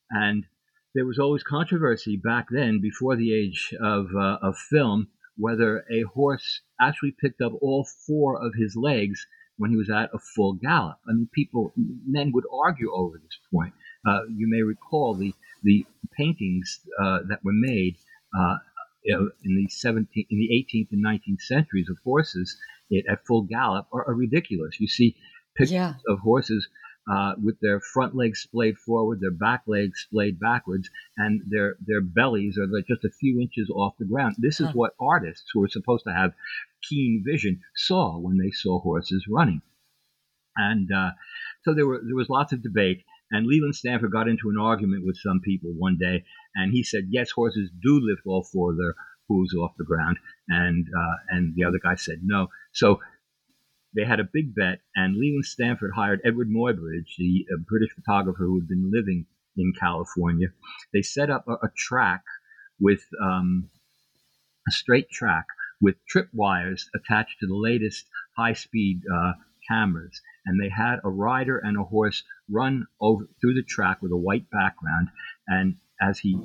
[0.09, 0.45] and
[0.93, 6.01] there was always controversy back then, before the age of uh, of film, whether a
[6.13, 10.53] horse actually picked up all four of his legs when he was at a full
[10.53, 10.97] gallop.
[11.07, 13.73] I mean, people, men would argue over this point.
[14.07, 15.85] Uh, you may recall the the
[16.17, 17.97] paintings uh, that were made
[19.13, 22.57] uh, in the 17th, in the 18th and 19th centuries of horses
[22.89, 24.79] it, at full gallop are, are ridiculous.
[24.79, 25.15] You see
[25.55, 25.93] pictures yeah.
[26.07, 26.67] of horses
[27.11, 32.01] uh, with their front legs splayed forward, their back legs splayed backwards, and their their
[32.01, 34.35] bellies are like just a few inches off the ground.
[34.39, 34.73] This is huh.
[34.73, 36.33] what artists who are supposed to have
[36.89, 39.61] keen vision saw when they saw horses running.
[40.55, 41.11] And uh,
[41.63, 43.03] so there were there was lots of debate.
[43.31, 46.23] And Leland Stanford got into an argument with some people one day,
[46.55, 48.95] and he said, "Yes, horses do lift all four of their
[49.27, 52.47] hooves off the ground," and uh, and the other guy said no.
[52.73, 52.99] So
[53.95, 58.43] they had a big bet, and Leland Stanford hired Eadweard Muybridge, the uh, British photographer
[58.43, 59.25] who had been living
[59.57, 60.47] in California.
[60.93, 62.23] They set up a, a track
[62.79, 63.69] with um,
[64.67, 65.45] a straight track
[65.81, 68.05] with trip wires attached to the latest
[68.37, 69.33] high speed uh,
[69.69, 70.21] cameras.
[70.45, 74.17] And they had a rider and a horse run over through the track with a
[74.17, 75.09] white background.
[75.47, 76.37] And as he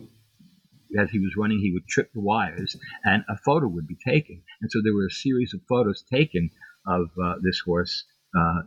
[0.98, 4.42] as he was running, he would trip the wires, and a photo would be taken.
[4.60, 6.50] And so there were a series of photos taken
[6.86, 8.04] of uh, this horse
[8.36, 8.62] uh,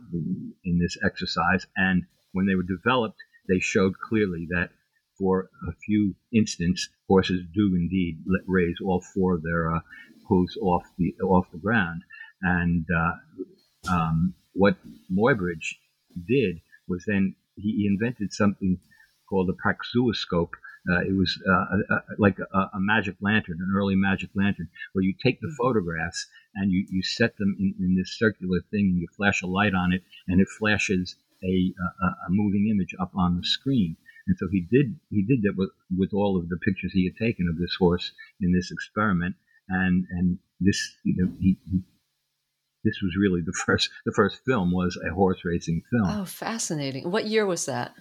[0.64, 1.66] in this exercise.
[1.76, 3.18] And when they were developed,
[3.48, 4.70] they showed clearly that
[5.18, 9.80] for a few instants, horses do indeed raise all four of their uh,
[10.28, 12.02] hooves off the off the ground.
[12.40, 14.76] And uh, um, what
[15.12, 15.76] Muybridge
[16.26, 18.78] did was then he invented something
[19.28, 20.50] called the praxeuscope,
[20.90, 24.68] uh, it was uh, a, a, like a, a, magic lantern, an early magic lantern,
[24.92, 25.56] where you take the mm-hmm.
[25.56, 29.46] photographs and you, you set them in, in this circular thing, and you flash a
[29.46, 31.74] light on it, and it flashes a,
[32.26, 33.96] a, moving image up on the screen.
[34.26, 37.16] And so he did he did that with, with all of the pictures he had
[37.16, 39.36] taken of this horse in this experiment,
[39.68, 41.80] and and this you know he, he
[42.84, 46.08] this was really the first the first film was a horse racing film.
[46.08, 47.10] Oh, fascinating!
[47.10, 47.94] What year was that?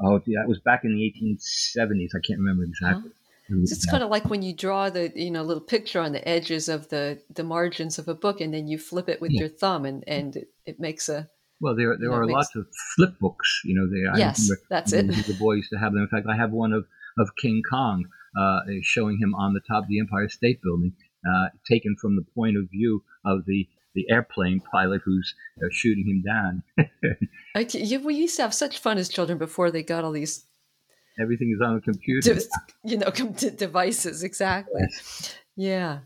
[0.00, 2.10] Oh, yeah, it was back in the 1870s.
[2.14, 3.10] I can't remember exactly.
[3.50, 6.68] It's kind of like when you draw the you know little picture on the edges
[6.68, 9.40] of the the margins of a book, and then you flip it with yeah.
[9.40, 11.28] your thumb, and and it, it makes a
[11.60, 12.34] well, there there are makes...
[12.34, 13.62] lots of flip books.
[13.64, 15.06] You know, they yes, that's it.
[15.08, 16.02] The boy used to have them.
[16.02, 16.86] In fact, I have one of
[17.18, 18.04] of King Kong,
[18.38, 20.92] uh, showing him on the top of the Empire State Building,
[21.26, 26.06] uh, taken from the point of view of the the airplane pilot who's uh, shooting
[26.06, 26.62] him down.
[27.54, 27.66] I,
[28.04, 30.44] we used to have such fun as children before they got all these.
[31.20, 32.34] Everything is on a computer.
[32.34, 32.40] De-
[32.84, 34.80] you know, devices exactly.
[34.80, 35.34] Yes.
[35.56, 36.00] Yeah.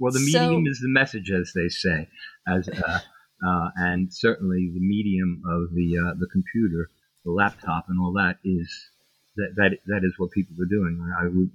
[0.00, 2.08] Well, the medium so, is the message, as they say,
[2.46, 3.00] as uh,
[3.46, 6.90] uh, and certainly the medium of the uh, the computer,
[7.24, 8.90] the laptop, and all that is
[9.36, 11.00] that that that is what people are doing.
[11.20, 11.50] I would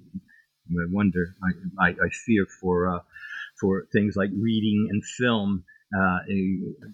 [0.70, 1.36] I wonder.
[1.42, 3.00] I, I, I fear for uh,
[3.64, 5.64] for things like reading and film
[5.98, 6.18] uh,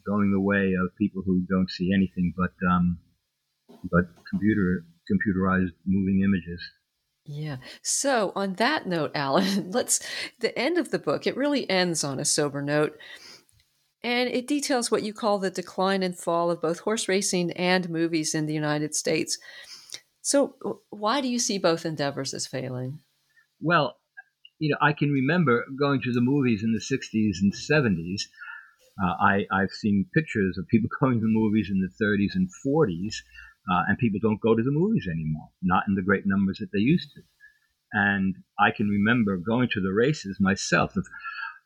[0.07, 2.99] going the way of people who don't see anything but um,
[3.91, 6.63] but computer computerized moving images.
[7.25, 7.57] Yeah.
[7.83, 10.01] So on that note, Alan, let's
[10.39, 11.27] the end of the book.
[11.27, 12.97] It really ends on a sober note.
[14.03, 17.91] And it details what you call the decline and fall of both horse racing and
[17.91, 19.39] movies in the United States.
[20.23, 20.55] So,
[20.89, 23.01] why do you see both endeavors as failing?
[23.61, 24.00] Well,
[24.61, 28.23] you know, I can remember going to the movies in the 60s and 70s
[29.03, 32.49] uh, I, I've seen pictures of people going to the movies in the 30s and
[32.67, 33.15] 40s,
[33.71, 36.73] uh, and people don't go to the movies anymore, not in the great numbers that
[36.73, 37.23] they used to.
[37.93, 40.95] And I can remember going to the races myself.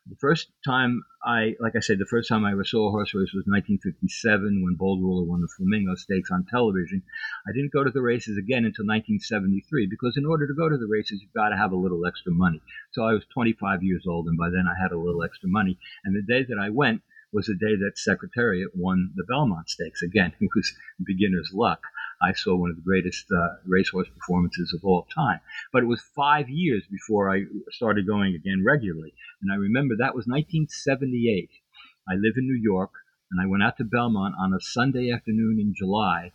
[0.07, 3.13] The, first time I, like I said, the first time I ever saw a horse
[3.13, 7.01] race was 1957 when Bold Ruler won the Flamingo Stakes on television.
[7.47, 10.77] I didn't go to the races again until 1973 because in order to go to
[10.77, 12.61] the races, you've got to have a little extra money.
[12.91, 15.79] So I was 25 years old, and by then I had a little extra money.
[16.03, 17.01] And the day that I went,
[17.35, 20.01] was the day that Secretariat won the Belmont Stakes.
[20.01, 20.71] Again, it was
[21.03, 21.81] beginner's luck.
[22.21, 25.39] I saw one of the greatest uh, racehorse performances of all time.
[25.71, 29.13] But it was five years before I started going again regularly.
[29.41, 31.49] And I remember that was 1978.
[32.07, 32.91] I live in New York,
[33.31, 36.31] and I went out to Belmont on a Sunday afternoon in July.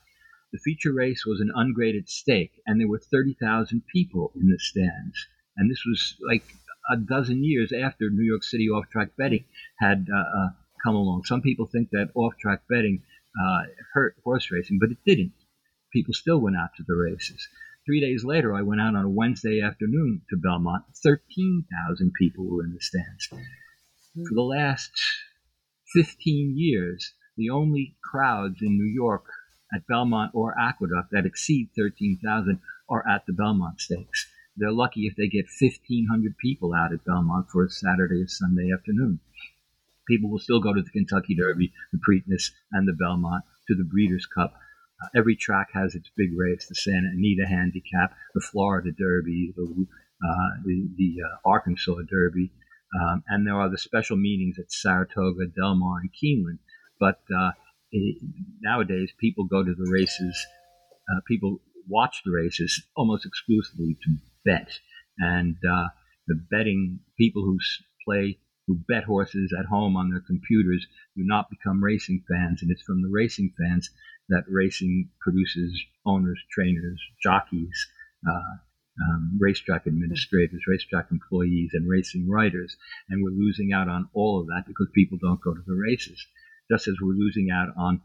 [0.52, 5.28] The feature race was an ungraded stake, and there were 30,000 people in the stands.
[5.56, 6.44] And this was like
[6.90, 9.44] a dozen years after New York City off track betting
[9.78, 10.48] had uh, uh,
[10.82, 11.24] come along.
[11.24, 13.02] Some people think that off track betting
[13.40, 13.62] uh,
[13.94, 15.32] hurt horse racing, but it didn't.
[15.92, 17.48] People still went out to the races.
[17.84, 20.84] Three days later, I went out on a Wednesday afternoon to Belmont.
[21.02, 23.26] 13,000 people were in the stands.
[23.26, 24.92] For the last
[25.94, 29.24] 15 years, the only crowds in New York
[29.74, 34.30] at Belmont or Aqueduct that exceed 13,000 are at the Belmont Stakes.
[34.56, 38.70] They're lucky if they get 1,500 people out at Belmont for a Saturday or Sunday
[38.72, 39.20] afternoon
[40.10, 43.84] people will still go to the Kentucky Derby, the Preakness, and the Belmont, to the
[43.84, 44.54] Breeders' Cup.
[45.02, 49.86] Uh, every track has its big race: the Santa Anita Handicap, the Florida Derby, the
[50.22, 52.52] uh, the, the uh, Arkansas Derby,
[53.00, 56.58] um, and there are the special meetings at Saratoga, Del Mar, and Keeneland.
[56.98, 57.52] But uh,
[57.90, 58.22] it,
[58.60, 60.46] nowadays people go to the races,
[61.10, 64.68] uh, people watch the races almost exclusively to bet,
[65.18, 67.58] and the betting people who
[68.04, 70.86] play who bet horses at home on their computers
[71.16, 73.90] do not become racing fans, and it's from the racing fans
[74.30, 77.86] that racing produces owners, trainers, jockeys,
[78.26, 78.56] uh,
[79.02, 82.76] um, racetrack administrators, racetrack employees, and racing writers.
[83.08, 86.24] And we're losing out on all of that because people don't go to the races,
[86.70, 88.00] just as we're losing out on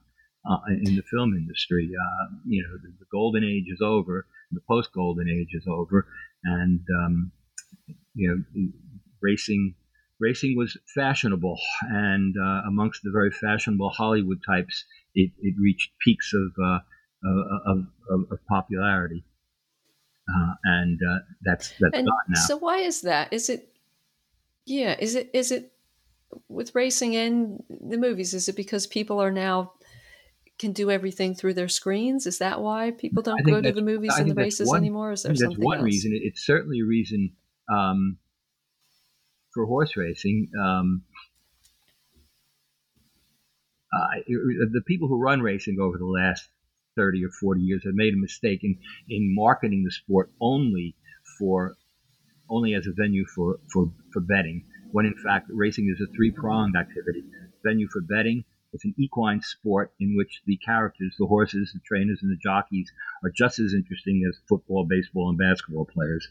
[0.50, 1.90] uh, in the film industry.
[1.94, 6.08] Uh, you know, the, the, golden age is over, the post golden age is over,
[6.44, 7.32] and um,
[8.14, 8.68] you know,
[9.22, 9.76] racing
[10.20, 16.32] racing was fashionable, and uh, amongst the very fashionable Hollywood types, it, it reached peaks
[16.34, 16.80] of, uh,
[17.68, 19.26] of, of, of, popularity.
[20.30, 22.42] Uh, and uh, that's that's and gone now.
[22.42, 23.32] So why is that?
[23.32, 23.70] Is it
[24.66, 24.96] yeah?
[24.98, 25.72] Is it is it
[26.50, 28.34] with racing and the movies?
[28.34, 29.74] Is it because people are now
[30.58, 32.26] can do everything through their screens?
[32.26, 35.12] Is that why people don't go to the movies and the races one, anymore?
[35.12, 35.86] Is there that's something one else?
[35.86, 36.12] reason.
[36.16, 37.34] It's certainly a reason
[37.72, 38.18] um,
[39.54, 40.50] for horse racing.
[40.60, 41.04] Um,
[44.20, 46.48] uh, the people who run racing over the last
[46.96, 48.78] 30 or 40 years have made a mistake in,
[49.10, 50.96] in marketing the sport only
[51.38, 51.76] for
[52.50, 56.30] only as a venue for, for, for betting, when in fact racing is a three
[56.32, 57.24] pronged activity.
[57.64, 62.20] Venue for betting, it's an equine sport in which the characters, the horses, the trainers,
[62.22, 62.92] and the jockeys
[63.24, 66.28] are just as interesting as football, baseball, and basketball players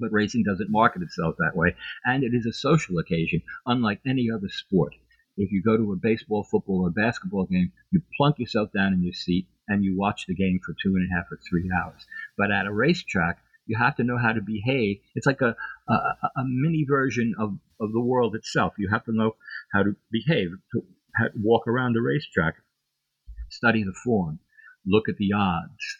[0.00, 1.76] but racing doesn't market itself that way.
[2.04, 4.94] And it is a social occasion, unlike any other sport.
[5.36, 9.02] If you go to a baseball, football, or basketball game, you plunk yourself down in
[9.02, 12.06] your seat and you watch the game for two and a half or three hours.
[12.36, 14.98] But at a racetrack, you have to know how to behave.
[15.14, 15.56] It's like a,
[15.88, 18.74] a, a mini version of, of the world itself.
[18.78, 19.36] You have to know
[19.72, 20.82] how to behave, to
[21.36, 22.54] walk around the racetrack,
[23.50, 24.38] study the form,
[24.86, 25.98] look at the odds,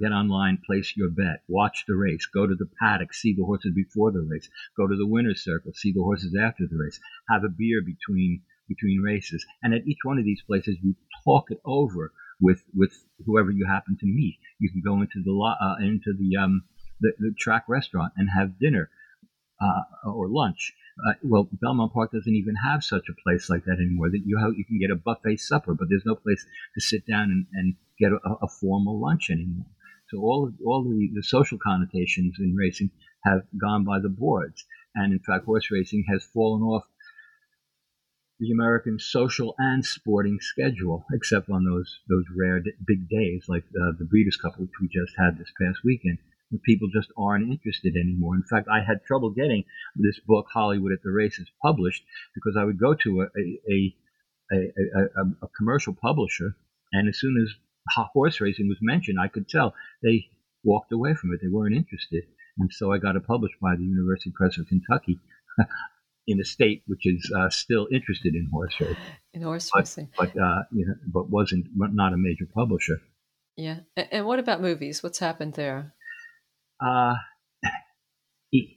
[0.00, 3.72] get online, place your bet, watch the race, go to the paddock, see the horses
[3.74, 7.44] before the race, go to the winner's circle, see the horses after the race, have
[7.44, 10.94] a beer between between races, and at each one of these places you
[11.24, 12.92] talk it over with with
[13.26, 14.38] whoever you happen to meet.
[14.58, 16.62] You can go into the uh, into the um
[17.00, 18.90] the, the track restaurant and have dinner
[19.60, 20.72] uh, or lunch.
[21.06, 24.10] Uh, well, Belmont Park doesn't even have such a place like that anymore.
[24.10, 26.44] That you have, you can get a buffet supper, but there's no place
[26.74, 29.66] to sit down and, and get a, a, formal lunch anymore.
[30.08, 32.90] So all of, all the, the social connotations in racing
[33.24, 34.64] have gone by the boards,
[34.94, 36.84] and in fact, horse racing has fallen off
[38.40, 43.92] the American social and sporting schedule, except on those those rare big days like uh,
[43.98, 46.18] the Breeders' Cup, which we just had this past weekend
[46.64, 48.34] people just aren't interested anymore.
[48.34, 49.64] In fact, I had trouble getting
[49.94, 52.02] this book, Hollywood at the Races, published
[52.34, 53.26] because I would go to a,
[53.70, 53.94] a,
[54.52, 56.56] a, a, a commercial publisher,
[56.92, 57.54] and as soon as
[58.12, 60.26] horse racing was mentioned, I could tell they
[60.64, 61.40] walked away from it.
[61.42, 62.24] They weren't interested.
[62.58, 65.18] And so I got it published by the University Press of Kentucky.
[66.30, 68.96] in a state which is uh, still interested in horse racing,
[69.34, 73.00] in horse but, racing, but uh, you know, but wasn't not a major publisher.
[73.56, 75.02] Yeah, and what about movies?
[75.02, 75.94] What's happened there?
[76.80, 77.14] uh,
[78.52, 78.76] it,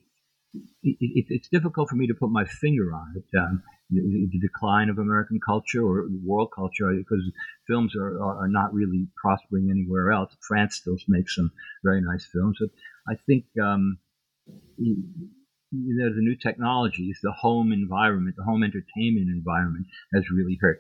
[0.84, 3.38] it, it's difficult for me to put my finger on it.
[3.38, 7.22] Um, the, the, decline of American culture or world culture, because
[7.68, 10.36] films are, are, not really prospering anywhere else.
[10.48, 11.52] France still makes some
[11.84, 12.70] very nice films, but
[13.08, 14.00] I think um,
[15.74, 20.80] you know, the new technologies, the home environment, the home entertainment environment has really hurt.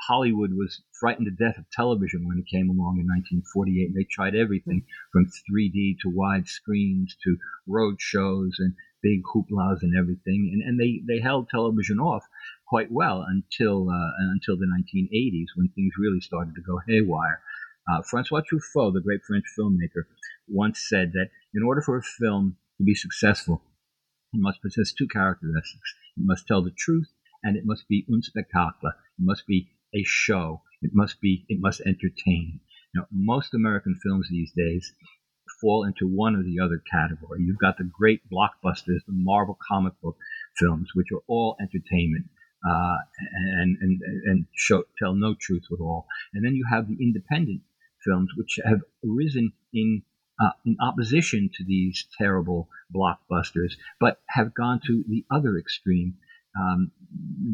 [0.00, 3.92] Hollywood was frightened to death of television when it came along in 1948.
[3.94, 7.36] They tried everything from 3D to wide screens to
[7.66, 12.24] road shows and big hooplas and everything, and, and they, they held television off
[12.66, 17.42] quite well until uh, until the 1980s when things really started to go haywire.
[17.86, 20.04] Uh, Francois Truffaut, the great French filmmaker,
[20.48, 23.62] once said that in order for a film to be successful,
[24.32, 25.94] it must possess two characteristics.
[26.16, 27.08] It must tell the truth
[27.42, 28.90] and it must be un spectacle.
[28.90, 30.62] It must be a show.
[30.82, 32.60] It must be, it must entertain.
[32.94, 34.92] Now, most American films these days
[35.60, 37.42] fall into one or the other category.
[37.42, 40.16] You've got the great blockbusters, the Marvel comic book
[40.56, 42.26] films, which are all entertainment.
[42.66, 42.96] Uh,
[43.60, 46.06] and and and show, tell no truth at all.
[46.32, 47.60] And then you have the independent
[48.02, 50.02] films, which have arisen in
[50.40, 56.14] uh, in opposition to these terrible blockbusters, but have gone to the other extreme
[56.58, 56.90] um,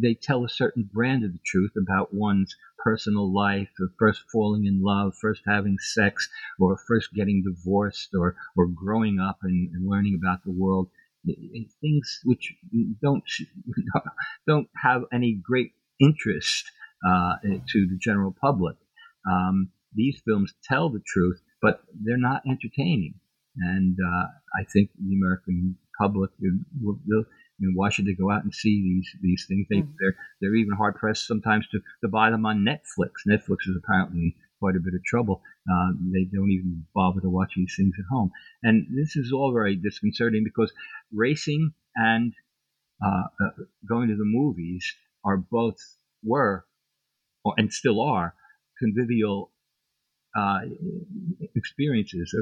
[0.00, 3.68] they tell a certain brand of the truth about one's personal life,
[3.98, 6.28] first falling in love, first having sex,
[6.58, 10.88] or first getting divorced, or or growing up and, and learning about the world.
[11.80, 12.54] Things which
[13.02, 13.24] don't
[14.46, 16.70] don't have any great interest
[17.06, 18.76] uh, to the general public.
[19.30, 23.14] Um, these films tell the truth, but they're not entertaining.
[23.56, 24.26] And uh,
[24.58, 26.30] I think the American public
[26.80, 27.24] will, will
[27.60, 29.66] I mean, why should they go out and see these these things?
[29.68, 29.92] They, mm.
[30.00, 33.28] They're they're even hard pressed sometimes to, to buy them on Netflix.
[33.28, 35.42] Netflix is apparently quite a bit of trouble.
[35.70, 38.30] Uh, they don't even bother to watch these things at home,
[38.62, 40.72] and this is all very disconcerting because
[41.12, 42.32] racing and
[43.04, 43.50] uh, uh,
[43.86, 44.94] going to the movies
[45.24, 45.76] are both
[46.22, 46.64] were
[47.56, 48.34] and still are
[48.78, 49.52] convivial
[50.36, 50.60] uh,
[51.54, 52.34] experiences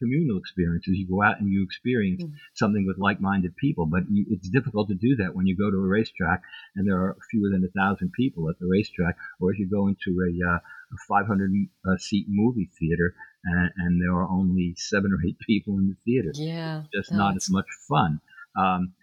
[0.00, 0.96] communal experiences.
[0.96, 2.32] You go out and you experience mm.
[2.54, 5.76] something with like-minded people, but you, it's difficult to do that when you go to
[5.76, 6.42] a racetrack
[6.74, 9.86] and there are fewer than a thousand people at the racetrack, or if you go
[9.86, 11.50] into a, uh, a 500
[11.86, 13.14] uh, seat movie theater
[13.44, 16.30] and, and, there are only seven or eight people in the theater.
[16.34, 18.20] Yeah, it's just not as much fun.
[18.58, 18.94] Um,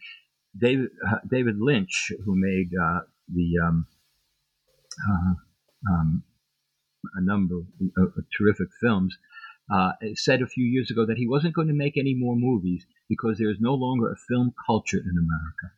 [0.60, 3.02] David uh, David Lynch, who made uh,
[3.32, 3.88] the um,
[5.08, 5.34] uh,
[5.94, 6.24] um,
[7.16, 9.18] a number of, terrific films
[9.74, 12.86] uh, said a few years ago that he wasn't going to make any more movies
[13.10, 15.74] because there is no longer a film culture in America.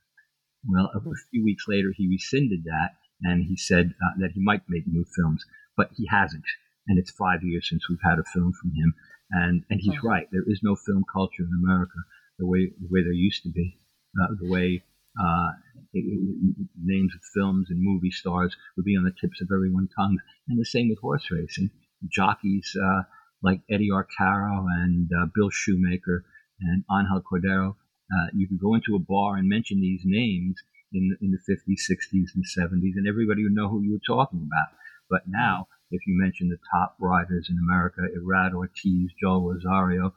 [0.68, 4.62] Well, a, few weeks later, he rescinded that and he said uh, that he might
[4.70, 6.46] make new films, but he hasn't.
[6.88, 8.94] And it's five years since we've had a film from him.
[9.32, 10.28] And, and he's right.
[10.32, 12.00] There is no film culture in America
[12.40, 13.78] the way, the way there used to be,
[14.20, 14.84] uh, the way
[15.20, 15.52] uh,
[15.94, 20.18] names of films and movie stars would be on the tips of everyone's tongue.
[20.48, 21.72] And the same with horse racing.
[22.08, 23.04] Jockeys, uh,
[23.42, 26.24] like Eddie Arcaro and uh, Bill Shoemaker
[26.62, 27.76] and Angel Cordero.
[28.12, 30.56] Uh, you could go into a bar and mention these names
[30.94, 34.48] in, in the 50s, 60s, and 70s, and everybody would know who you were talking
[34.48, 34.70] about.
[35.10, 40.14] But now, if you mention the top riders in America, Irad Ortiz, Joel Rosario,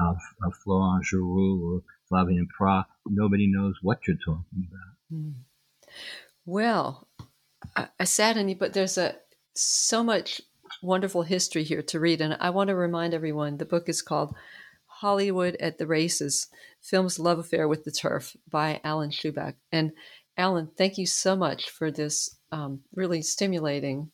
[0.00, 1.82] uh, uh, Florent Geroux,
[2.12, 5.18] or Flavien Prat, nobody knows what you're talking about.
[5.18, 5.34] Mm.
[6.44, 7.08] Well,
[7.76, 9.16] I, I sadden but there's a
[9.54, 10.40] so much
[10.82, 12.20] wonderful history here to read.
[12.20, 14.34] And I want to remind everyone the book is called
[14.86, 16.48] Hollywood at the Races
[16.80, 19.54] Film's Love Affair with the Turf by Alan Shuback.
[19.70, 19.92] And
[20.36, 24.10] Alan, thank you so much for this um, really stimulating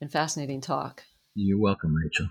[0.00, 1.02] and fascinating talk.
[1.34, 2.28] You're welcome, Rachel.